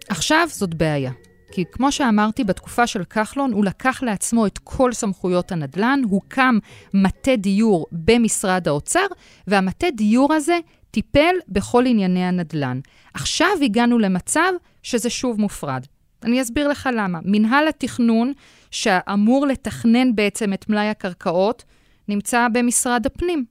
עכשיו 0.08 0.48
זאת 0.50 0.74
בעיה. 0.74 1.12
כי 1.52 1.64
כמו 1.72 1.92
שאמרתי, 1.92 2.44
בתקופה 2.44 2.86
של 2.86 3.04
כחלון 3.04 3.52
הוא 3.52 3.64
לקח 3.64 4.02
לעצמו 4.02 4.46
את 4.46 4.58
כל 4.64 4.92
סמכויות 4.92 5.52
הנדל"ן, 5.52 6.00
הוקם 6.10 6.58
מטה 6.94 7.36
דיור 7.36 7.86
במשרד 7.92 8.68
האוצר, 8.68 9.06
והמטה 9.46 9.86
דיור 9.96 10.34
הזה 10.34 10.58
טיפל 10.90 11.34
בכל 11.48 11.86
ענייני 11.86 12.24
הנדל"ן. 12.24 12.80
עכשיו 13.14 13.48
הגענו 13.64 13.98
למצב 13.98 14.52
שזה 14.82 15.10
שוב 15.10 15.40
מופרד. 15.40 15.86
אני 16.22 16.42
אסביר 16.42 16.68
לך 16.68 16.88
למה. 16.96 17.18
מנהל 17.24 17.68
התכנון 17.68 18.32
שאמור 18.70 19.46
לתכנן 19.46 20.14
בעצם 20.14 20.52
את 20.52 20.68
מלאי 20.68 20.88
הקרקעות, 20.88 21.64
נמצא 22.08 22.46
במשרד 22.52 23.06
הפנים. 23.06 23.44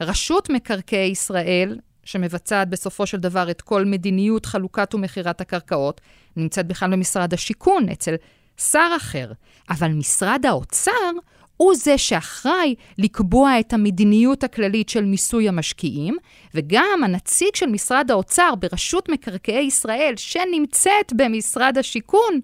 רשות 0.00 0.50
מקרקעי 0.50 1.08
ישראל, 1.08 1.78
שמבצעת 2.04 2.68
בסופו 2.68 3.06
של 3.06 3.18
דבר 3.18 3.50
את 3.50 3.62
כל 3.62 3.84
מדיניות 3.84 4.46
חלוקת 4.46 4.94
ומכירת 4.94 5.40
הקרקעות, 5.40 6.00
נמצאת 6.36 6.66
בכלל 6.66 6.92
במשרד 6.92 7.34
השיכון, 7.34 7.88
אצל 7.88 8.14
שר 8.56 8.88
אחר. 8.96 9.32
אבל 9.70 9.88
משרד 9.88 10.46
האוצר 10.46 11.10
הוא 11.56 11.74
זה 11.74 11.98
שאחראי 11.98 12.74
לקבוע 12.98 13.60
את 13.60 13.72
המדיניות 13.72 14.44
הכללית 14.44 14.88
של 14.88 15.04
מיסוי 15.04 15.48
המשקיעים, 15.48 16.16
וגם 16.54 17.00
הנציג 17.04 17.54
של 17.54 17.66
משרד 17.66 18.10
האוצר 18.10 18.54
ברשות 18.54 19.08
מקרקעי 19.08 19.64
ישראל, 19.64 20.14
שנמצאת 20.16 21.12
במשרד 21.16 21.78
השיכון, 21.78 22.40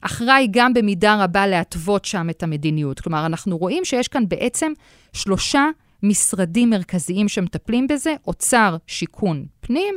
אחראי 0.00 0.48
גם 0.50 0.74
במידה 0.74 1.24
רבה 1.24 1.46
להתוות 1.46 2.04
שם 2.04 2.30
את 2.30 2.42
המדיניות. 2.42 3.00
כלומר, 3.00 3.26
אנחנו 3.26 3.58
רואים 3.58 3.84
שיש 3.84 4.08
כאן 4.08 4.28
בעצם 4.28 4.72
שלושה 5.12 5.64
משרדים 6.02 6.70
מרכזיים 6.70 7.28
שמטפלים 7.28 7.86
בזה, 7.86 8.14
אוצר, 8.26 8.76
שיכון, 8.86 9.44
פנים, 9.60 9.94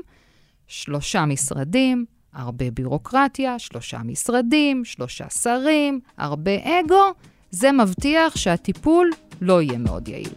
שלושה 0.67 1.25
משרדים, 1.25 2.05
הרבה 2.33 2.71
בירוקרטיה, 2.71 3.59
שלושה 3.59 3.97
משרדים, 4.05 4.85
שלושה 4.85 5.29
שרים, 5.29 5.99
הרבה 6.17 6.51
אגו, 6.63 7.13
זה 7.51 7.71
מבטיח 7.71 8.35
שהטיפול 8.35 9.11
לא 9.41 9.61
יהיה 9.61 9.77
מאוד 9.77 10.07
יעיל. 10.07 10.33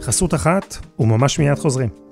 חסות 0.00 0.34
אחת, 0.34 0.76
וממש 0.98 1.38
מיד 1.38 1.54
חוזרים. 1.54 2.05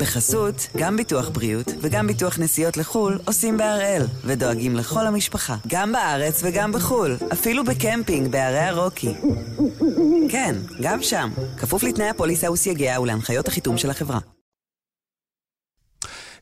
בחסות, 0.00 0.68
גם 0.76 0.96
ביטוח 0.96 1.28
בריאות 1.28 1.66
וגם 1.80 2.06
ביטוח 2.06 2.38
נסיעות 2.38 2.76
לחו"ל 2.76 3.18
עושים 3.26 3.56
בהראל, 3.56 4.02
ודואגים 4.24 4.76
לכל 4.76 5.06
המשפחה, 5.06 5.56
גם 5.66 5.92
בארץ 5.92 6.40
וגם 6.44 6.72
בחו"ל, 6.72 7.16
אפילו 7.32 7.64
בקמפינג 7.64 8.28
בערי 8.32 8.58
הרוקי. 8.58 9.14
כן, 10.30 10.54
גם 10.82 11.02
שם, 11.02 11.30
כפוף 11.58 11.82
לתנאי 11.82 12.08
הפוליסה 12.08 12.52
וסייגיה 12.52 13.00
ולהנחיות 13.00 13.48
החיתום 13.48 13.78
של 13.78 13.90
החברה. 13.90 14.18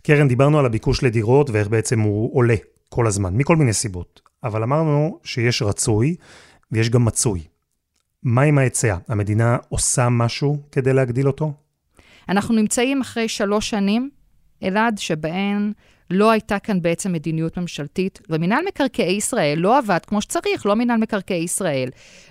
קרן, 0.03 0.29
דיברנו 0.29 0.59
על 0.59 0.67
הביקוש 0.67 1.03
לדירות 1.03 1.51
ואיך 1.51 1.69
בעצם 1.69 2.01
הוא 2.01 2.37
עולה 2.37 2.55
כל 2.89 3.07
הזמן, 3.07 3.37
מכל 3.37 3.57
מיני 3.57 3.73
סיבות. 3.73 4.21
אבל 4.45 4.63
אמרנו 4.63 5.19
שיש 5.25 5.63
רצוי 5.63 6.17
ויש 6.73 6.91
גם 6.91 7.05
מצוי. 7.05 7.47
מה 8.23 8.43
עם 8.43 8.59
ההיצע? 8.59 8.97
המדינה 9.09 9.57
עושה 9.69 10.09
משהו 10.09 10.59
כדי 10.73 10.93
להגדיל 10.93 11.27
אותו? 11.27 11.53
אנחנו 12.29 12.55
נמצאים 12.55 13.01
אחרי 13.01 13.29
שלוש 13.29 13.71
שנים, 13.71 14.11
אלעד, 14.63 14.99
שבהן 14.99 15.73
לא 16.11 16.31
הייתה 16.31 16.59
כאן 16.59 16.83
בעצם 16.83 17.13
מדיניות 17.13 17.59
ממשלתית, 17.59 18.21
ומינהל 18.31 18.65
מקרקעי 18.69 19.13
ישראל 19.13 19.59
לא 19.59 19.79
עבד 19.79 19.99
כמו 20.07 20.21
שצריך, 20.23 20.67
לא 20.67 20.75
מינהל 20.75 20.99
מקרקעי 20.99 21.43
ישראל, 21.43 21.89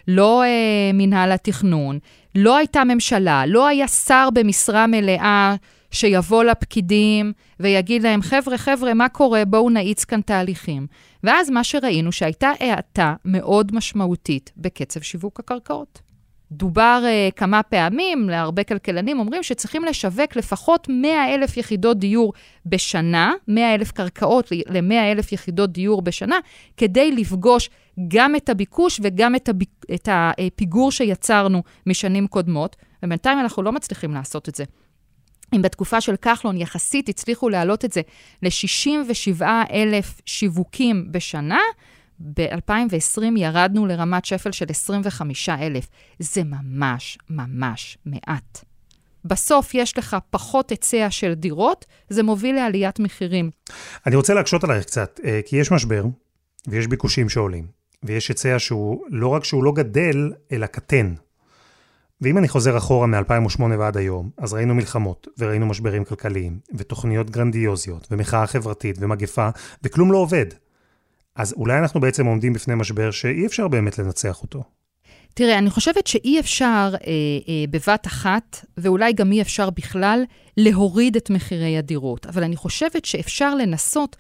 לא 0.08 0.44
אה, 0.44 0.92
מינהל 0.94 1.32
התכנון, 1.32 2.00
לא 2.36 2.58
הייתה 2.58 2.84
ממשלה, 2.84 3.46
לא 3.46 3.68
היה 3.68 3.88
שר 3.88 4.30
במשרה 4.34 4.88
מלאה 4.88 5.56
שיבוא 5.92 6.44
לפקידים 6.44 7.34
ויגיד 7.60 8.04
להם, 8.04 8.22
חבר'ה, 8.22 8.58
חבר'ה, 8.58 8.94
מה 8.94 9.10
קורה? 9.10 9.46
בואו 9.46 9.70
נאיץ 9.70 10.06
כאן 10.06 10.22
תהליכים. 10.22 10.88
ואז 11.24 11.50
מה 11.50 11.64
שראינו, 11.64 12.12
שהייתה 12.12 12.52
האטה 12.60 13.16
מאוד 13.26 13.76
משמעותית 13.76 14.52
בקצב 14.58 15.02
שיווק 15.02 15.40
הקרקעות. 15.40 16.07
דובר 16.52 17.04
uh, 17.04 17.32
כמה 17.32 17.64
פעמים, 17.64 18.30
להרבה 18.30 18.64
כלכלנים 18.64 19.20
אומרים 19.20 19.44
שצריכים 19.44 19.86
לשווק 19.86 20.36
לפחות 20.36 20.88
100 20.90 21.36
אלף 21.36 21.58
יחידות 21.58 22.00
דיור 22.00 22.34
בשנה, 22.66 23.34
100 23.48 23.76
אלף 23.76 23.92
קרקעות 23.92 24.52
ל-100 24.52 25.12
אלף 25.12 25.32
יחידות 25.32 25.72
דיור 25.72 26.02
בשנה, 26.02 26.40
כדי 26.78 27.12
לפגוש 27.12 27.70
גם 28.08 28.36
את 28.36 28.50
הביקוש 28.50 29.00
וגם 29.04 29.36
את, 29.36 29.50
הב... 29.50 29.62
את 29.94 30.10
הפיגור 30.12 30.92
שיצרנו 30.92 31.64
משנים 31.86 32.28
קודמות, 32.28 32.76
ובינתיים 33.04 33.40
אנחנו 33.40 33.64
לא 33.64 33.72
מצליחים 33.72 34.14
לעשות 34.14 34.50
את 34.50 34.56
זה. 34.56 34.64
אם 35.56 35.62
בתקופה 35.62 36.02
של 36.02 36.16
כחלון 36.16 36.58
יחסית 36.58 37.10
הצליחו 37.10 37.50
להעלות 37.50 37.86
את 37.86 37.92
זה 37.92 38.02
ל-67 38.44 39.42
אלף 39.72 40.22
שיווקים 40.26 41.12
בשנה, 41.12 41.60
ב-2020 42.20 43.22
ירדנו 43.38 43.86
לרמת 43.86 44.26
שפל 44.26 44.52
של 44.52 44.66
25 44.70 45.50
אלף. 45.50 45.88
זה 46.20 46.42
ממש 46.44 47.18
ממש 47.30 47.98
מעט. 48.06 48.64
בסוף 49.26 49.74
יש 49.74 49.98
לך 49.98 50.18
פחות 50.30 50.70
היצע 50.70 51.08
של 51.10 51.34
דירות, 51.34 51.86
זה 52.10 52.24
מוביל 52.24 52.56
לעליית 52.56 53.00
מחירים. 53.00 53.50
אני 54.06 54.16
רוצה 54.16 54.34
להקשות 54.34 54.64
עלייך 54.64 54.86
קצת, 54.86 55.20
אה, 55.26 55.40
כי 55.46 55.58
יש 55.58 55.72
משבר, 55.72 56.04
ויש 56.68 56.88
ביקושים 56.88 57.30
שעולים, 57.30 57.68
ויש 58.04 58.28
היצע 58.28 58.60
שהוא 58.60 59.06
לא 59.10 59.28
רק 59.28 59.44
שהוא 59.44 59.64
לא 59.64 59.72
גדל, 59.72 60.32
אלא 60.52 60.66
קטן. 60.66 61.14
ואם 62.22 62.38
אני 62.38 62.48
חוזר 62.48 62.78
אחורה 62.78 63.08
מ-2008 63.08 63.62
ועד 63.80 63.98
היום, 63.98 64.30
אז 64.38 64.54
ראינו 64.54 64.76
מלחמות, 64.76 65.28
וראינו 65.38 65.66
משברים 65.66 66.06
כלכליים, 66.06 66.60
ותוכניות 66.74 67.30
גרנדיוזיות, 67.30 68.08
ומחאה 68.12 68.48
חברתית, 68.48 68.96
ומגפה, 69.00 69.50
וכלום 69.84 70.12
לא 70.12 70.18
עובד. 70.18 70.46
אז 71.38 71.54
אולי 71.54 71.80
אנחנו 71.80 72.00
בעצם 72.00 72.26
עומדים 72.26 72.54
בפני 72.54 72.76
משבר 72.76 73.12
שאי 73.12 73.46
אפשר 73.46 73.68
באמת 73.68 74.00
לנצח 74.00 74.42
אותו. 74.42 74.64
תראה, 75.34 75.58
אני 75.58 75.70
חושבת 75.70 76.08
שאי 76.08 76.40
אפשר 76.40 76.94
אה, 76.94 76.98
אה, 77.48 77.64
בבת 77.70 78.08
אחת, 78.08 78.66
ואולי 78.78 79.14
גם 79.14 79.32
אי 79.32 79.42
אפשר 79.42 79.70
בכלל, 79.70 80.24
להוריד 80.58 81.16
את 81.16 81.30
מחירי 81.30 81.78
הדירות. 81.78 82.26
אבל 82.26 82.44
אני 82.44 82.56
חושבת 82.56 83.06
שאפשר 83.06 83.56
לנסות 83.56 84.16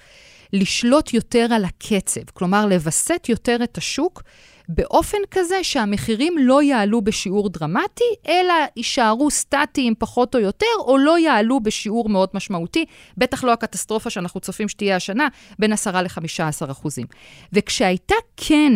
לשלוט 0.53 1.13
יותר 1.13 1.47
על 1.51 1.65
הקצב, 1.65 2.21
כלומר, 2.33 2.65
לווסת 2.65 3.25
יותר 3.29 3.57
את 3.63 3.77
השוק 3.77 4.23
באופן 4.69 5.17
כזה 5.31 5.63
שהמחירים 5.63 6.37
לא 6.37 6.63
יעלו 6.63 7.01
בשיעור 7.01 7.49
דרמטי, 7.49 8.03
אלא 8.27 8.53
יישארו 8.75 9.31
סטטיים 9.31 9.93
פחות 9.99 10.35
או 10.35 10.39
יותר, 10.39 10.65
או 10.79 10.97
לא 10.97 11.19
יעלו 11.19 11.59
בשיעור 11.59 12.09
מאוד 12.09 12.29
משמעותי, 12.33 12.85
בטח 13.17 13.43
לא 13.43 13.51
הקטסטרופה 13.51 14.09
שאנחנו 14.09 14.39
צופים 14.39 14.67
שתהיה 14.67 14.95
השנה, 14.95 15.27
בין 15.59 15.73
10 15.73 16.01
ל-15 16.01 16.71
אחוזים. 16.71 17.05
וכשהייתה 17.53 18.15
כן 18.37 18.73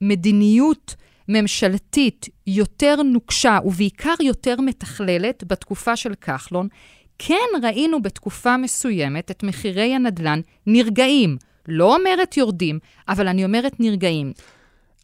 מדיניות 0.00 0.94
ממשלתית 1.28 2.28
יותר 2.46 3.02
נוקשה, 3.02 3.58
ובעיקר 3.64 4.14
יותר 4.20 4.60
מתכללת, 4.60 5.44
בתקופה 5.46 5.96
של 5.96 6.14
כחלון, 6.14 6.68
כן 7.18 7.48
ראינו 7.62 8.02
בתקופה 8.02 8.56
מסוימת 8.56 9.30
את 9.30 9.42
מחירי 9.42 9.94
הנדל"ן 9.94 10.40
נרגעים. 10.66 11.36
לא 11.68 11.96
אומרת 11.96 12.36
יורדים, 12.36 12.78
אבל 13.08 13.28
אני 13.28 13.44
אומרת 13.44 13.80
נרגעים. 13.80 14.32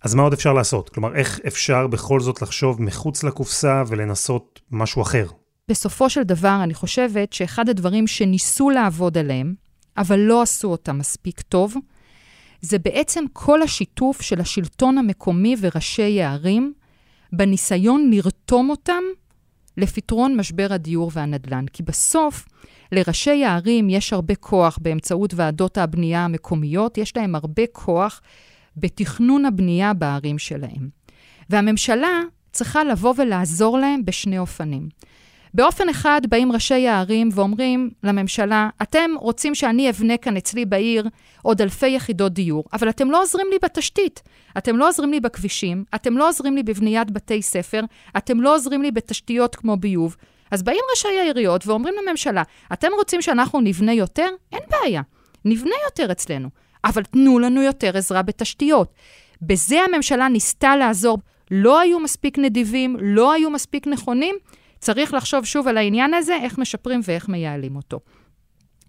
אז 0.02 0.14
מה 0.14 0.22
עוד 0.22 0.32
אפשר 0.32 0.52
לעשות? 0.52 0.88
כלומר, 0.88 1.14
איך 1.14 1.40
אפשר 1.46 1.87
בכל 1.87 2.20
זאת 2.20 2.42
לחשוב 2.42 2.82
מחוץ 2.82 3.24
לקופסה 3.24 3.82
ולנסות 3.88 4.61
משהו 4.70 5.02
אחר? 5.02 5.26
בסופו 5.68 6.11
של 6.11 6.22
דבר, 6.22 6.61
אני 6.62 6.74
חושבת 6.74 7.32
שאחד 7.32 7.68
הדברים 7.68 8.06
שניסו 8.06 8.70
לעבוד 8.70 9.18
עליהם, 9.18 9.54
אבל 9.96 10.18
לא 10.18 10.42
עשו 10.42 10.68
אותם 10.68 10.98
מספיק 10.98 11.40
טוב, 11.40 11.74
זה 12.61 12.78
בעצם 12.78 13.24
כל 13.32 13.62
השיתוף 13.62 14.22
של 14.22 14.40
השלטון 14.40 14.98
המקומי 14.98 15.56
וראשי 15.61 16.22
הערים 16.22 16.72
בניסיון 17.32 18.11
לרתום 18.11 18.70
אותם 18.70 19.02
לפתרון 19.76 20.37
משבר 20.37 20.66
הדיור 20.70 21.11
והנדל"ן. 21.14 21.64
כי 21.72 21.82
בסוף, 21.82 22.46
לראשי 22.92 23.44
הערים 23.44 23.90
יש 23.90 24.12
הרבה 24.12 24.35
כוח 24.35 24.78
באמצעות 24.82 25.35
ועדות 25.35 25.78
הבנייה 25.78 26.24
המקומיות, 26.24 26.98
יש 26.98 27.16
להם 27.16 27.35
הרבה 27.35 27.62
כוח 27.72 28.20
בתכנון 28.76 29.44
הבנייה 29.44 29.94
בערים 29.94 30.38
שלהם. 30.38 30.88
והממשלה 31.50 32.22
צריכה 32.52 32.84
לבוא 32.84 33.14
ולעזור 33.16 33.78
להם 33.78 34.04
בשני 34.04 34.38
אופנים. 34.38 34.88
באופן 35.54 35.88
אחד 35.88 36.20
באים 36.28 36.52
ראשי 36.52 36.88
הערים 36.88 37.28
ואומרים 37.32 37.90
לממשלה, 38.02 38.68
אתם 38.82 39.10
רוצים 39.20 39.54
שאני 39.54 39.90
אבנה 39.90 40.16
כאן 40.16 40.36
אצלי 40.36 40.64
בעיר 40.64 41.08
עוד 41.42 41.62
אלפי 41.62 41.88
יחידות 41.88 42.32
דיור, 42.32 42.64
אבל 42.72 42.88
אתם 42.88 43.10
לא 43.10 43.22
עוזרים 43.22 43.46
לי 43.50 43.56
בתשתית. 43.62 44.22
אתם 44.58 44.76
לא 44.76 44.88
עוזרים 44.88 45.10
לי 45.10 45.20
בכבישים, 45.20 45.84
אתם 45.94 46.16
לא 46.16 46.28
עוזרים 46.28 46.56
לי 46.56 46.62
בבניית 46.62 47.10
בתי 47.10 47.42
ספר, 47.42 47.80
אתם 48.16 48.40
לא 48.40 48.54
עוזרים 48.54 48.82
לי 48.82 48.90
בתשתיות 48.90 49.56
כמו 49.56 49.76
ביוב. 49.76 50.16
אז 50.50 50.62
באים 50.62 50.80
ראשי 50.90 51.18
העיריות 51.20 51.66
ואומרים 51.66 51.94
לממשלה, 52.02 52.42
אתם 52.72 52.88
רוצים 52.96 53.22
שאנחנו 53.22 53.60
נבנה 53.60 53.92
יותר? 53.92 54.28
אין 54.52 54.62
בעיה, 54.70 55.02
נבנה 55.44 55.74
יותר 55.84 56.12
אצלנו. 56.12 56.48
אבל 56.84 57.02
תנו 57.02 57.38
לנו 57.38 57.62
יותר 57.62 57.96
עזרה 57.96 58.22
בתשתיות. 58.22 58.92
בזה 59.42 59.80
הממשלה 59.80 60.28
ניסתה 60.28 60.76
לעזור. 60.76 61.18
לא 61.50 61.80
היו 61.80 62.00
מספיק 62.00 62.38
נדיבים, 62.38 62.96
לא 63.00 63.32
היו 63.32 63.50
מספיק 63.50 63.86
נכונים. 63.86 64.36
צריך 64.78 65.14
לחשוב 65.14 65.44
שוב 65.44 65.68
על 65.68 65.76
העניין 65.76 66.14
הזה, 66.14 66.36
איך 66.42 66.58
משפרים 66.58 67.00
ואיך 67.04 67.28
מייעלים 67.28 67.76
אותו. 67.76 68.00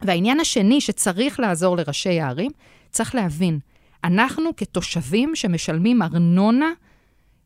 והעניין 0.01 0.39
השני 0.39 0.81
שצריך 0.81 1.39
לעזור 1.39 1.77
לראשי 1.77 2.19
הערים, 2.19 2.51
צריך 2.91 3.15
להבין, 3.15 3.59
אנחנו 4.03 4.55
כתושבים 4.57 5.35
שמשלמים 5.35 6.01
ארנונה 6.01 6.71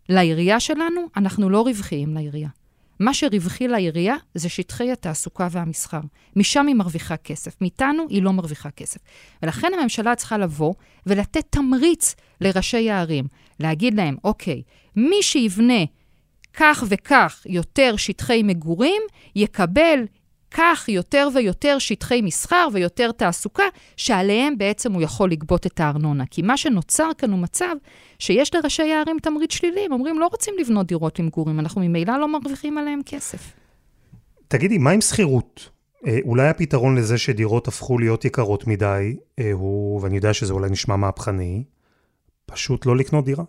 לעירייה 0.09 0.59
שלנו, 0.59 1.01
אנחנו 1.17 1.49
לא 1.49 1.61
רווחיים 1.61 2.13
לעירייה. 2.13 2.49
מה 3.01 3.13
שרווחי 3.13 3.67
לעירייה 3.67 4.15
זה 4.35 4.49
שטחי 4.49 4.91
התעסוקה 4.91 5.47
והמסחר. 5.51 5.99
משם 6.35 6.67
היא 6.67 6.75
מרוויחה 6.75 7.17
כסף, 7.17 7.61
מאיתנו 7.61 8.03
היא 8.09 8.23
לא 8.23 8.31
מרוויחה 8.31 8.71
כסף. 8.71 8.99
ולכן 9.43 9.67
הממשלה 9.79 10.15
צריכה 10.15 10.37
לבוא 10.37 10.73
ולתת 11.05 11.45
תמריץ 11.49 12.15
לראשי 12.41 12.89
הערים, 12.89 13.25
להגיד 13.59 13.93
להם, 13.93 14.15
אוקיי, 14.23 14.61
מי 14.95 15.23
שיבנה 15.23 15.83
כך 16.53 16.83
וכך 16.87 17.41
יותר 17.45 17.95
שטחי 17.95 18.43
מגורים, 18.43 19.01
יקבל 19.35 19.99
כך 20.51 20.89
יותר 20.89 21.27
ויותר 21.35 21.79
שטחי 21.79 22.21
מסחר 22.21 22.67
ויותר 22.73 23.11
תעסוקה, 23.11 23.63
שעליהם 23.97 24.57
בעצם 24.57 24.93
הוא 24.93 25.01
יכול 25.01 25.31
לגבות 25.31 25.65
את 25.65 25.79
הארנונה. 25.79 26.23
כי 26.31 26.41
מה 26.41 26.57
שנוצר 26.57 27.09
כאן 27.17 27.31
הוא 27.31 27.39
מצב 27.39 27.75
שיש 28.19 28.55
לראשי 28.55 28.91
הערים 28.91 29.17
תמריץ 29.21 29.53
שלילי, 29.53 29.85
הם 29.85 29.91
אומרים, 29.91 30.19
לא 30.19 30.27
רוצים 30.27 30.53
לבנות 30.59 30.87
דירות 30.87 31.19
למגורים, 31.19 31.59
אנחנו 31.59 31.81
ממילא 31.81 32.17
לא 32.17 32.27
מרוויחים 32.27 32.77
עליהם 32.77 32.99
כסף. 33.05 33.53
תגידי, 34.47 34.77
מה 34.77 34.91
עם 34.91 35.01
שכירות? 35.01 35.69
אה, 36.07 36.19
אולי 36.25 36.47
הפתרון 36.47 36.95
לזה 36.97 37.17
שדירות 37.17 37.67
הפכו 37.67 37.99
להיות 37.99 38.25
יקרות 38.25 38.67
מדי, 38.67 39.15
אה, 39.39 39.51
הוא, 39.51 40.01
ואני 40.01 40.15
יודע 40.15 40.33
שזה 40.33 40.53
אולי 40.53 40.69
נשמע 40.69 40.95
מהפכני, 40.95 41.63
פשוט 42.45 42.85
לא 42.85 42.97
לקנות 42.97 43.25
דירה? 43.25 43.43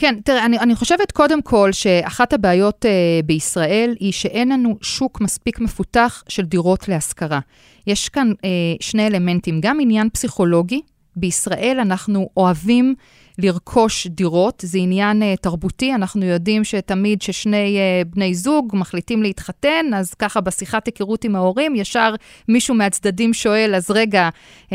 כן, 0.00 0.14
תראה, 0.24 0.44
אני, 0.46 0.58
אני 0.58 0.74
חושבת 0.74 1.12
קודם 1.12 1.42
כל 1.42 1.72
שאחת 1.72 2.32
הבעיות 2.32 2.86
אה, 2.86 2.90
בישראל 3.24 3.94
היא 4.00 4.12
שאין 4.12 4.52
לנו 4.52 4.76
שוק 4.82 5.20
מספיק 5.20 5.60
מפותח 5.60 6.24
של 6.28 6.42
דירות 6.42 6.88
להשכרה. 6.88 7.40
יש 7.86 8.08
כאן 8.08 8.32
אה, 8.44 8.48
שני 8.80 9.06
אלמנטים, 9.06 9.60
גם 9.60 9.78
עניין 9.80 10.08
פסיכולוגי, 10.10 10.80
בישראל 11.16 11.78
אנחנו 11.80 12.28
אוהבים 12.36 12.94
לרכוש 13.42 14.06
דירות, 14.06 14.62
זה 14.66 14.78
עניין 14.78 15.22
uh, 15.22 15.24
תרבותי, 15.40 15.94
אנחנו 15.94 16.24
יודעים 16.24 16.64
שתמיד 16.64 17.20
כששני 17.20 17.78
uh, 17.78 18.08
בני 18.14 18.34
זוג 18.34 18.70
מחליטים 18.72 19.22
להתחתן, 19.22 19.86
אז 19.94 20.14
ככה 20.14 20.40
בשיחת 20.40 20.86
היכרות 20.86 21.24
עם 21.24 21.36
ההורים, 21.36 21.76
ישר 21.76 22.14
מישהו 22.48 22.74
מהצדדים 22.74 23.34
שואל, 23.34 23.74
אז 23.74 23.90
רגע, 23.90 24.28
uh, 24.66 24.72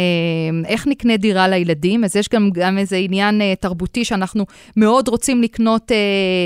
איך 0.65 0.87
נקנה 0.87 1.17
דירה 1.17 1.47
לילדים? 1.47 2.03
אז 2.03 2.15
יש 2.15 2.29
גם, 2.29 2.49
גם 2.53 2.77
איזה 2.77 2.95
עניין 2.95 3.41
תרבותי 3.59 4.05
שאנחנו 4.05 4.45
מאוד 4.77 5.07
רוצים 5.07 5.41
לקנות 5.41 5.91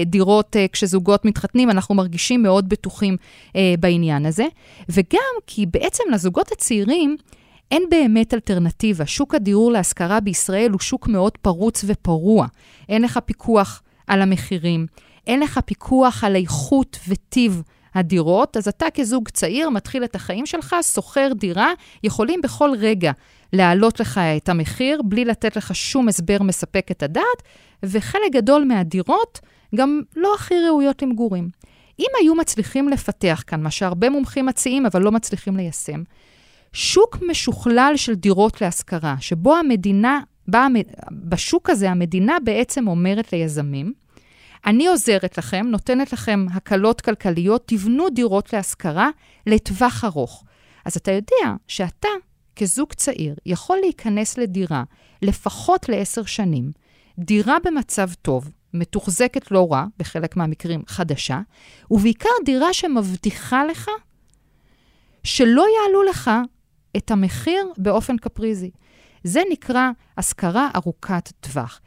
דירות 0.05 0.55
כשזוגות 0.71 1.25
מתחתנים, 1.25 1.69
אנחנו 1.69 1.95
מרגישים 1.95 2.43
מאוד 2.43 2.69
בטוחים 2.69 3.17
בעניין 3.79 4.25
הזה. 4.25 4.45
וגם 4.89 5.33
כי 5.47 5.65
בעצם 5.65 6.03
לזוגות 6.13 6.51
הצעירים, 6.51 7.17
אין 7.71 7.83
באמת 7.89 8.33
אלטרנטיבה. 8.33 9.05
שוק 9.05 9.35
הדיור 9.35 9.71
להשכרה 9.71 10.19
בישראל 10.19 10.71
הוא 10.71 10.79
שוק 10.79 11.07
מאוד 11.07 11.37
פרוץ 11.37 11.85
ופרוע. 11.87 12.47
אין 12.89 13.01
לך 13.01 13.19
פיקוח 13.25 13.81
על 14.07 14.21
המחירים, 14.21 14.87
אין 15.27 15.39
לך 15.39 15.59
פיקוח 15.65 16.23
על 16.23 16.35
איכות 16.35 16.99
וטיב 17.07 17.61
הדירות, 17.95 18.57
אז 18.57 18.67
אתה 18.67 18.85
כזוג 18.93 19.29
צעיר 19.29 19.69
מתחיל 19.69 20.03
את 20.03 20.15
החיים 20.15 20.45
שלך, 20.45 20.75
שוכר 20.93 21.29
דירה, 21.35 21.71
יכולים 22.03 22.41
בכל 22.41 22.71
רגע 22.77 23.11
להעלות 23.53 23.99
לך 23.99 24.17
את 24.17 24.49
המחיר 24.49 25.01
בלי 25.05 25.25
לתת 25.25 25.55
לך 25.55 25.75
שום 25.75 26.07
הסבר 26.07 26.37
מספק 26.43 26.87
את 26.91 27.03
הדעת, 27.03 27.43
וחלק 27.83 28.31
גדול 28.31 28.63
מהדירות 28.63 29.39
גם 29.75 30.01
לא 30.15 30.35
הכי 30.35 30.55
ראויות 30.67 31.01
למגורים. 31.01 31.49
אם 31.99 32.07
היו 32.21 32.35
מצליחים 32.35 32.89
לפתח 32.89 33.43
כאן, 33.47 33.63
מה 33.63 33.71
שהרבה 33.71 34.09
מומחים 34.09 34.45
מציעים 34.45 34.85
אבל 34.85 35.01
לא 35.01 35.11
מצליחים 35.11 35.57
ליישם, 35.57 36.03
שוק 36.73 37.17
משוכלל 37.27 37.93
של 37.95 38.15
דירות 38.15 38.61
להשכרה, 38.61 39.15
שבו 39.19 39.55
המדינה, 39.55 40.21
בא, 40.47 40.67
בשוק 41.11 41.69
הזה 41.69 41.91
המדינה 41.91 42.37
בעצם 42.43 42.87
אומרת 42.87 43.33
ליזמים, 43.33 43.93
אני 44.65 44.87
עוזרת 44.87 45.37
לכם, 45.37 45.65
נותנת 45.69 46.13
לכם 46.13 46.45
הקלות 46.53 47.01
כלכליות, 47.01 47.63
תבנו 47.65 48.09
דירות 48.09 48.53
להשכרה 48.53 49.09
לטווח 49.47 50.03
ארוך. 50.03 50.43
אז 50.85 50.97
אתה 50.97 51.11
יודע 51.11 51.55
שאתה, 51.67 52.07
כזוג 52.55 52.93
צעיר, 52.93 53.35
יכול 53.45 53.77
להיכנס 53.81 54.37
לדירה 54.37 54.83
לפחות 55.21 55.89
לעשר 55.89 56.23
שנים, 56.25 56.71
דירה 57.19 57.57
במצב 57.65 58.09
טוב, 58.21 58.51
מתוחזקת 58.73 59.51
לא 59.51 59.67
רע, 59.71 59.85
בחלק 59.99 60.37
מהמקרים 60.37 60.83
חדשה, 60.87 61.39
ובעיקר 61.91 62.29
דירה 62.45 62.73
שמבטיחה 62.73 63.65
לך 63.65 63.89
שלא 65.23 65.65
יעלו 65.77 66.03
לך 66.03 66.31
את 66.97 67.11
המחיר 67.11 67.65
באופן 67.77 68.17
קפריזי. 68.17 68.71
זה 69.23 69.41
נקרא 69.51 69.89
השכרה 70.17 70.69
ארוכת 70.75 71.29
טווח. 71.39 71.81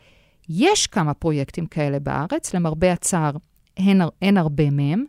יש 0.49 0.87
כמה 0.87 1.15
פרויקטים 1.15 1.67
כאלה 1.67 1.99
בארץ, 1.99 2.55
למרבה 2.55 2.93
הצער, 2.93 3.33
אין, 3.77 4.03
אין 4.23 4.37
הרבה 4.37 4.71
מהם. 4.71 5.05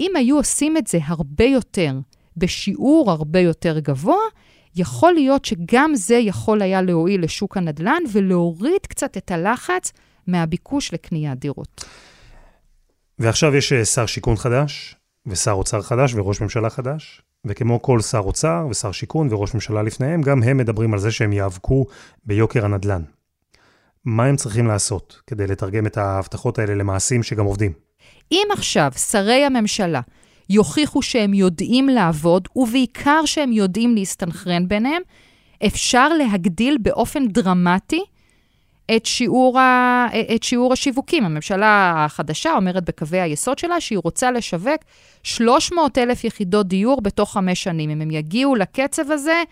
אם 0.00 0.10
היו 0.16 0.36
עושים 0.36 0.76
את 0.76 0.86
זה 0.86 0.98
הרבה 1.02 1.44
יותר, 1.44 1.98
בשיעור 2.36 3.10
הרבה 3.10 3.40
יותר 3.40 3.78
גבוה, 3.78 4.16
יכול 4.76 5.12
להיות 5.12 5.44
שגם 5.44 5.94
זה 5.94 6.14
יכול 6.14 6.62
היה 6.62 6.82
להועיל 6.82 7.24
לשוק 7.24 7.56
הנדל"ן 7.56 8.02
ולהוריד 8.12 8.86
קצת 8.88 9.16
את 9.16 9.30
הלחץ 9.30 9.92
מהביקוש 10.26 10.94
לקניית 10.94 11.38
דירות. 11.38 11.84
ועכשיו 13.18 13.56
יש 13.56 13.72
אה, 13.72 13.84
שר 13.84 14.06
שיכון 14.06 14.36
חדש, 14.36 14.96
ושר 15.26 15.52
אוצר 15.52 15.82
חדש 15.82 16.14
וראש 16.14 16.40
ממשלה 16.40 16.70
חדש, 16.70 17.22
וכמו 17.46 17.82
כל 17.82 18.00
שר 18.00 18.18
אוצר 18.18 18.66
ושר 18.70 18.92
שיכון 18.92 19.32
וראש 19.32 19.54
ממשלה 19.54 19.82
לפניהם, 19.82 20.22
גם 20.22 20.42
הם 20.42 20.56
מדברים 20.56 20.92
על 20.92 20.98
זה 20.98 21.10
שהם 21.10 21.32
יאבקו 21.32 21.86
ביוקר 22.24 22.64
הנדל"ן. 22.64 23.02
מה 24.04 24.24
הם 24.24 24.36
צריכים 24.36 24.66
לעשות 24.66 25.20
כדי 25.26 25.46
לתרגם 25.46 25.86
את 25.86 25.96
ההבטחות 25.96 26.58
האלה 26.58 26.74
למעשים 26.74 27.22
שגם 27.22 27.44
עובדים? 27.44 27.72
אם 28.32 28.46
עכשיו 28.52 28.92
שרי 28.96 29.44
הממשלה 29.44 30.00
יוכיחו 30.50 31.02
שהם 31.02 31.34
יודעים 31.34 31.88
לעבוד, 31.88 32.48
ובעיקר 32.56 33.20
שהם 33.24 33.52
יודעים 33.52 33.94
להסתנכרן 33.94 34.68
ביניהם, 34.68 35.02
אפשר 35.66 36.08
להגדיל 36.08 36.78
באופן 36.82 37.28
דרמטי 37.28 38.04
את 38.96 39.06
שיעור, 39.06 39.58
ה... 39.60 40.06
את 40.34 40.42
שיעור 40.42 40.72
השיווקים. 40.72 41.24
הממשלה 41.24 41.94
החדשה 42.04 42.52
אומרת 42.52 42.84
בקווי 42.84 43.20
היסוד 43.20 43.58
שלה 43.58 43.80
שהיא 43.80 43.98
רוצה 44.04 44.30
לשווק 44.30 44.80
300 45.22 45.98
אלף 45.98 46.24
יחידות 46.24 46.66
דיור 46.66 47.00
בתוך 47.00 47.32
חמש 47.32 47.62
שנים. 47.62 47.90
אם 47.90 48.00
הם 48.00 48.10
יגיעו 48.10 48.54
לקצב 48.54 49.10
הזה, 49.10 49.42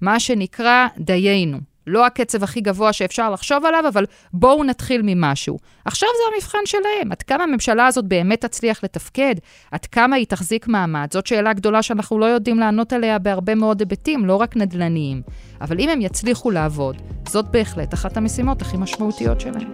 מה 0.00 0.20
שנקרא 0.20 0.86
דיינו. 0.98 1.58
לא 1.88 2.06
הקצב 2.06 2.42
הכי 2.42 2.60
גבוה 2.60 2.92
שאפשר 2.92 3.30
לחשוב 3.30 3.64
עליו, 3.64 3.84
אבל 3.88 4.04
בואו 4.32 4.64
נתחיל 4.64 5.00
ממשהו. 5.04 5.58
עכשיו 5.84 6.08
זה 6.16 6.34
המבחן 6.34 6.58
שלהם, 6.64 7.12
עד 7.12 7.22
כמה 7.22 7.44
הממשלה 7.44 7.86
הזאת 7.86 8.04
באמת 8.04 8.40
תצליח 8.40 8.84
לתפקד, 8.84 9.34
עד 9.70 9.86
כמה 9.86 10.16
היא 10.16 10.26
תחזיק 10.26 10.68
מעמד. 10.68 11.08
זאת 11.12 11.26
שאלה 11.26 11.52
גדולה 11.52 11.82
שאנחנו 11.82 12.18
לא 12.18 12.24
יודעים 12.24 12.58
לענות 12.58 12.92
עליה 12.92 13.18
בהרבה 13.18 13.54
מאוד 13.54 13.80
היבטים, 13.80 14.26
לא 14.26 14.36
רק 14.36 14.56
נדל"ניים. 14.56 15.22
אבל 15.60 15.80
אם 15.80 15.88
הם 15.88 16.00
יצליחו 16.00 16.50
לעבוד, 16.50 16.96
זאת 17.28 17.44
בהחלט 17.50 17.94
אחת 17.94 18.16
המשימות 18.16 18.62
הכי 18.62 18.76
משמעותיות 18.76 19.40
שלהם. 19.40 19.70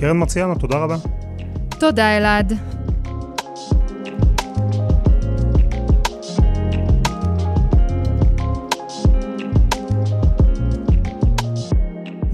קרן 0.00 0.16
מרציאנו, 0.16 0.54
תודה 0.54 0.76
רבה. 0.76 0.96
תודה, 1.78 2.16
אלעד. 2.16 2.52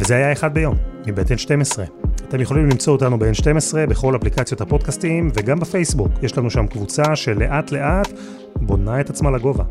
וזה 0.06 0.16
היה 0.16 0.32
אחד 0.32 0.54
ביום, 0.54 0.74
מבית 1.06 1.30
N12. 1.30 1.80
אתם 2.28 2.40
יכולים 2.40 2.66
למצוא 2.66 2.92
אותנו 2.92 3.18
ב-N12 3.18 3.74
בכל 3.88 4.16
אפליקציות 4.16 4.60
הפודקאסטים 4.60 5.30
וגם 5.34 5.60
בפייסבוק. 5.60 6.12
יש 6.22 6.38
לנו 6.38 6.50
שם 6.50 6.66
קבוצה 6.66 7.16
שלאט 7.16 7.72
לאט 7.72 8.12
בונה 8.56 9.00
את 9.00 9.10
עצמה 9.10 9.30
לגובה. 9.30 9.64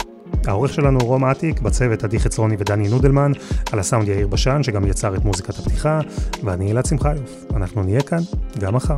העורך 0.47 0.73
שלנו 0.73 0.99
הוא 0.99 1.07
רום 1.07 1.25
אטיק, 1.25 1.61
בצוות 1.61 2.03
עדי 2.03 2.19
חצרוני 2.19 2.55
ודני 2.59 2.87
נודלמן, 2.87 3.31
על 3.71 3.79
הסאונד 3.79 4.07
יאיר 4.07 4.27
בשן 4.27 4.63
שגם 4.63 4.87
יצר 4.87 5.15
את 5.15 5.25
מוזיקת 5.25 5.59
הפתיחה, 5.59 5.99
ואני 6.43 6.71
אלעד 6.71 6.85
שמחיוף. 6.85 7.45
אנחנו 7.55 7.83
נהיה 7.83 8.01
כאן 8.01 8.19
גם 8.59 8.75
מחר. 8.75 8.97